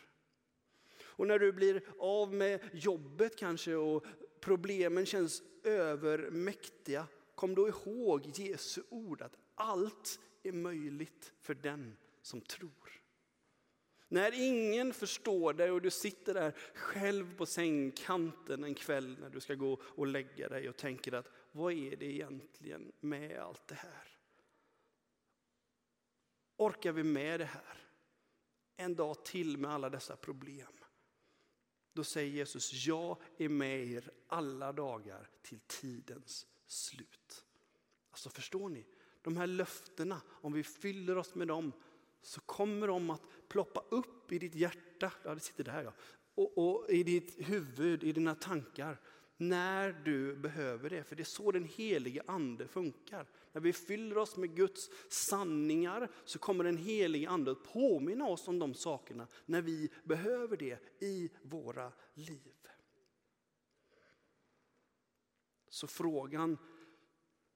Och 1.01 1.27
när 1.27 1.38
du 1.38 1.53
blir 1.53 1.83
av 1.99 2.35
med 2.35 2.61
jobbet 2.73 3.37
kanske 3.37 3.75
och 3.75 4.07
problemen 4.40 5.07
känns 5.07 5.42
övermäktiga, 5.64 7.07
kom 7.35 7.55
då 7.55 7.68
ihåg 7.68 8.31
Jesu 8.35 8.83
ord 8.88 9.23
att 9.23 9.37
allt 9.55 10.21
är 10.42 10.53
möjligt 10.53 11.33
för 11.40 11.55
den 11.55 11.97
som 12.23 12.40
tror. 12.40 13.03
När 14.09 14.33
ingen 14.35 14.92
förstår 14.92 15.53
dig 15.53 15.71
och 15.71 15.83
du 15.83 15.90
sitter 15.90 16.35
där 16.35 16.55
själv 16.75 17.37
på 17.37 17.47
sängkanten 17.47 18.64
en 18.64 18.75
kväll 18.75 19.16
när 19.21 19.31
du 19.31 19.40
ska 19.40 19.55
gå 19.55 19.81
och 19.83 20.07
lägga 20.07 20.49
dig 20.49 20.68
och 20.68 20.77
tänker 20.77 21.12
att 21.12 21.29
vad 21.53 21.73
är 21.73 21.97
det 21.97 22.07
egentligen 22.07 22.93
med 23.01 23.41
allt 23.41 23.67
det 23.67 23.75
här? 23.75 24.09
Orkar 26.57 26.93
vi 26.93 27.03
med 27.03 27.41
det 27.41 27.45
här? 27.45 27.79
En 28.77 28.95
dag 28.95 29.25
till 29.25 29.59
med 29.59 29.71
alla 29.71 29.91
dessa 29.91 30.17
problem. 30.17 30.73
Då 31.93 32.05
säger 32.05 32.33
Jesus, 32.33 32.87
jag 32.87 33.17
är 33.37 33.49
med 33.49 33.87
er 33.87 34.11
alla 34.27 34.73
dagar 34.73 35.29
till 35.43 35.61
tidens 35.67 36.47
slut. 36.67 37.45
Alltså 38.11 38.31
förstår 38.31 38.69
ni? 38.69 38.87
De 39.23 39.37
här 39.37 39.47
löftena, 39.47 40.21
om 40.29 40.53
vi 40.53 40.62
fyller 40.62 41.19
oss 41.19 41.35
med 41.35 41.49
dem 41.49 41.73
så 42.21 42.41
kommer 42.41 42.87
de 42.87 43.11
att 43.11 43.23
ploppa 43.49 43.85
upp 43.91 44.33
i 44.33 44.38
ditt 44.38 44.55
hjärta, 44.55 45.12
ja 45.25 45.35
det 45.35 45.41
sitter 45.41 45.65
där 45.65 45.83
ja, 45.83 45.93
och, 46.35 46.59
och 46.59 46.91
i 46.91 47.03
ditt 47.03 47.49
huvud, 47.49 48.05
i 48.05 48.12
dina 48.12 48.35
tankar 48.35 49.01
när 49.49 49.93
du 49.93 50.37
behöver 50.37 50.91
det. 50.91 51.05
För 51.05 51.17
det 51.17 51.23
är 51.23 51.25
så 51.25 51.53
den 51.53 51.65
helige 51.65 52.23
ande 52.27 52.69
funkar. 52.69 53.27
När 53.53 53.61
vi 53.61 53.73
fyller 53.73 54.19
oss 54.19 54.37
med 54.37 54.57
Guds 54.57 54.91
sanningar 55.09 56.11
så 56.25 56.39
kommer 56.39 56.65
den 56.65 56.77
helige 56.77 57.29
ande 57.29 57.51
att 57.51 57.65
påminna 57.65 58.25
oss 58.25 58.49
om 58.49 58.59
de 58.59 58.75
sakerna 58.75 59.27
när 59.47 59.63
vi 59.63 59.91
behöver 60.05 60.57
det 60.57 61.03
i 61.03 61.31
våra 61.43 61.93
liv. 62.15 62.53
Så 65.69 65.87
frågan 65.87 66.59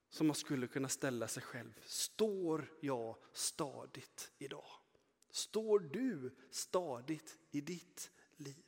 som 0.09 0.27
man 0.27 0.37
skulle 0.37 0.67
kunna 0.67 0.89
ställa 0.89 1.29
sig 1.29 1.43
själv, 1.43 1.81
står 1.85 2.73
jag 2.81 3.17
stadigt 3.33 4.33
idag? 4.39 4.69
Står 5.31 5.79
du 5.79 6.37
stadigt 6.51 7.39
i 7.51 7.61
ditt 7.61 8.11
liv? 8.37 8.66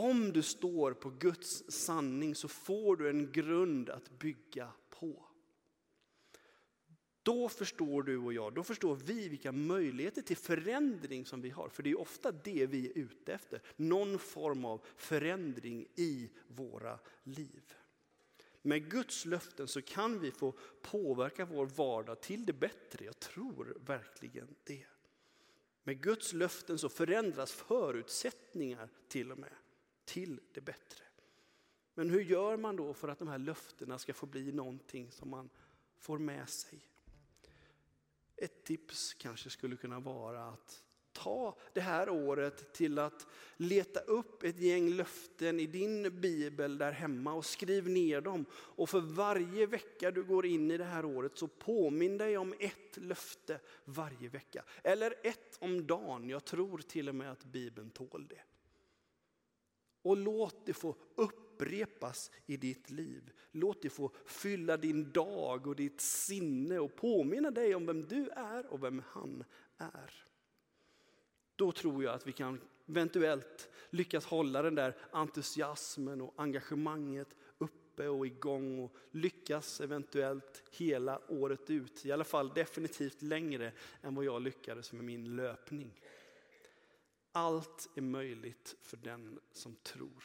Om 0.00 0.32
du 0.32 0.42
står 0.42 0.92
på 0.92 1.10
Guds 1.10 1.72
sanning 1.72 2.34
så 2.34 2.48
får 2.48 2.96
du 2.96 3.10
en 3.10 3.32
grund 3.32 3.90
att 3.90 4.18
bygga 4.18 4.72
på. 4.90 5.24
Då 7.22 7.48
förstår 7.48 8.02
du 8.02 8.18
och 8.18 8.32
jag, 8.32 8.54
då 8.54 8.62
förstår 8.62 8.94
vi 8.94 9.28
vilka 9.28 9.52
möjligheter 9.52 10.22
till 10.22 10.36
förändring 10.36 11.26
som 11.26 11.40
vi 11.40 11.50
har. 11.50 11.68
För 11.68 11.82
det 11.82 11.90
är 11.90 12.00
ofta 12.00 12.32
det 12.32 12.66
vi 12.66 12.86
är 12.90 12.98
ute 12.98 13.32
efter, 13.32 13.62
någon 13.76 14.18
form 14.18 14.64
av 14.64 14.84
förändring 14.96 15.86
i 15.96 16.30
våra 16.48 16.98
liv. 17.22 17.74
Med 18.62 18.90
Guds 18.90 19.24
löften 19.24 19.68
så 19.68 19.82
kan 19.82 20.20
vi 20.20 20.30
få 20.30 20.54
påverka 20.82 21.44
vår 21.44 21.66
vardag 21.66 22.20
till 22.20 22.46
det 22.46 22.52
bättre. 22.52 23.04
Jag 23.04 23.18
tror 23.18 23.76
verkligen 23.86 24.54
det. 24.64 24.86
Med 25.82 26.02
Guds 26.02 26.32
löften 26.32 26.78
så 26.78 26.88
förändras 26.88 27.52
förutsättningar 27.52 28.88
till 29.08 29.32
och 29.32 29.38
med 29.38 29.52
till 30.10 30.40
det 30.52 30.60
bättre. 30.60 31.04
Men 31.94 32.10
hur 32.10 32.20
gör 32.20 32.56
man 32.56 32.76
då 32.76 32.94
för 32.94 33.08
att 33.08 33.18
de 33.18 33.28
här 33.28 33.38
löftena 33.38 33.98
ska 33.98 34.14
få 34.14 34.26
bli 34.26 34.52
någonting 34.52 35.10
som 35.10 35.30
man 35.30 35.50
får 35.98 36.18
med 36.18 36.48
sig? 36.48 36.78
Ett 38.36 38.64
tips 38.64 39.14
kanske 39.14 39.50
skulle 39.50 39.76
kunna 39.76 40.00
vara 40.00 40.44
att 40.44 40.82
ta 41.12 41.58
det 41.72 41.80
här 41.80 42.08
året 42.08 42.72
till 42.72 42.98
att 42.98 43.26
leta 43.56 44.00
upp 44.00 44.42
ett 44.42 44.58
gäng 44.58 44.90
löften 44.90 45.60
i 45.60 45.66
din 45.66 46.20
bibel 46.20 46.78
där 46.78 46.92
hemma 46.92 47.32
och 47.32 47.46
skriv 47.46 47.88
ner 47.88 48.20
dem. 48.20 48.44
Och 48.52 48.90
för 48.90 49.00
varje 49.00 49.66
vecka 49.66 50.10
du 50.10 50.22
går 50.22 50.46
in 50.46 50.70
i 50.70 50.76
det 50.76 50.84
här 50.84 51.04
året 51.04 51.38
så 51.38 51.48
påminn 51.48 52.18
dig 52.18 52.38
om 52.38 52.54
ett 52.58 52.96
löfte 52.96 53.60
varje 53.84 54.28
vecka. 54.28 54.64
Eller 54.82 55.14
ett 55.22 55.56
om 55.58 55.86
dagen, 55.86 56.28
jag 56.28 56.44
tror 56.44 56.78
till 56.78 57.08
och 57.08 57.14
med 57.14 57.32
att 57.32 57.44
bibeln 57.44 57.90
tål 57.90 58.26
det. 58.28 58.42
Och 60.02 60.16
låt 60.16 60.66
det 60.66 60.74
få 60.74 60.96
upprepas 61.14 62.30
i 62.46 62.56
ditt 62.56 62.90
liv. 62.90 63.30
Låt 63.50 63.82
det 63.82 63.90
få 63.90 64.12
fylla 64.26 64.76
din 64.76 65.12
dag 65.12 65.66
och 65.66 65.76
ditt 65.76 66.00
sinne 66.00 66.78
och 66.78 66.96
påminna 66.96 67.50
dig 67.50 67.74
om 67.74 67.86
vem 67.86 68.06
du 68.06 68.28
är 68.28 68.66
och 68.66 68.84
vem 68.84 69.02
han 69.06 69.44
är. 69.76 70.26
Då 71.56 71.72
tror 71.72 72.04
jag 72.04 72.14
att 72.14 72.26
vi 72.26 72.32
kan 72.32 72.60
eventuellt 72.88 73.70
lyckas 73.90 74.24
hålla 74.24 74.62
den 74.62 74.74
där 74.74 74.96
entusiasmen 75.10 76.20
och 76.20 76.34
engagemanget 76.36 77.36
uppe 77.58 78.08
och 78.08 78.26
igång 78.26 78.78
och 78.78 78.96
lyckas 79.10 79.80
eventuellt 79.80 80.62
hela 80.70 81.20
året 81.28 81.70
ut. 81.70 82.06
I 82.06 82.12
alla 82.12 82.24
fall 82.24 82.48
definitivt 82.54 83.22
längre 83.22 83.72
än 84.02 84.14
vad 84.14 84.24
jag 84.24 84.42
lyckades 84.42 84.92
med 84.92 85.04
min 85.04 85.36
löpning. 85.36 86.00
Allt 87.32 87.88
är 87.96 88.02
möjligt 88.02 88.76
för 88.82 88.96
den 88.96 89.40
som 89.52 89.76
tror. 89.76 90.24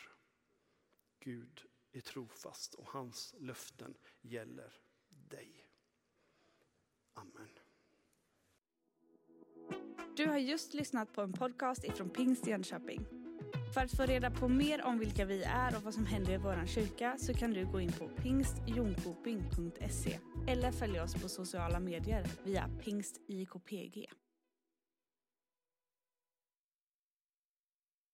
Gud 1.19 1.61
är 1.91 2.01
trofast 2.01 2.73
och 2.73 2.89
hans 2.89 3.35
löften 3.39 3.97
gäller 4.21 4.73
dig. 5.09 5.67
Amen. 7.13 7.49
Du 10.17 10.27
har 10.27 10.37
just 10.37 10.73
lyssnat 10.73 11.13
på 11.13 11.21
en 11.21 11.33
podcast 11.33 11.83
ifrån 11.83 12.09
Pingst 12.09 12.47
Jönköping. 12.47 13.05
För 13.73 13.81
att 13.81 13.97
få 13.97 14.03
reda 14.03 14.31
på 14.31 14.47
mer 14.47 14.83
om 14.83 14.99
vilka 14.99 15.25
vi 15.25 15.43
är 15.43 15.77
och 15.77 15.83
vad 15.83 15.93
som 15.93 16.05
händer 16.05 16.33
i 16.33 16.37
vår 16.37 16.65
kyrka 16.65 17.17
så 17.17 17.33
kan 17.33 17.53
du 17.53 17.65
gå 17.65 17.81
in 17.81 17.91
på 17.91 18.07
pingstjonkoping.se 18.07 20.19
eller 20.47 20.71
följa 20.71 21.03
oss 21.03 21.13
på 21.13 21.29
sociala 21.29 21.79
medier 21.79 22.27
via 22.43 22.69
pingstjkpg. 22.83 24.07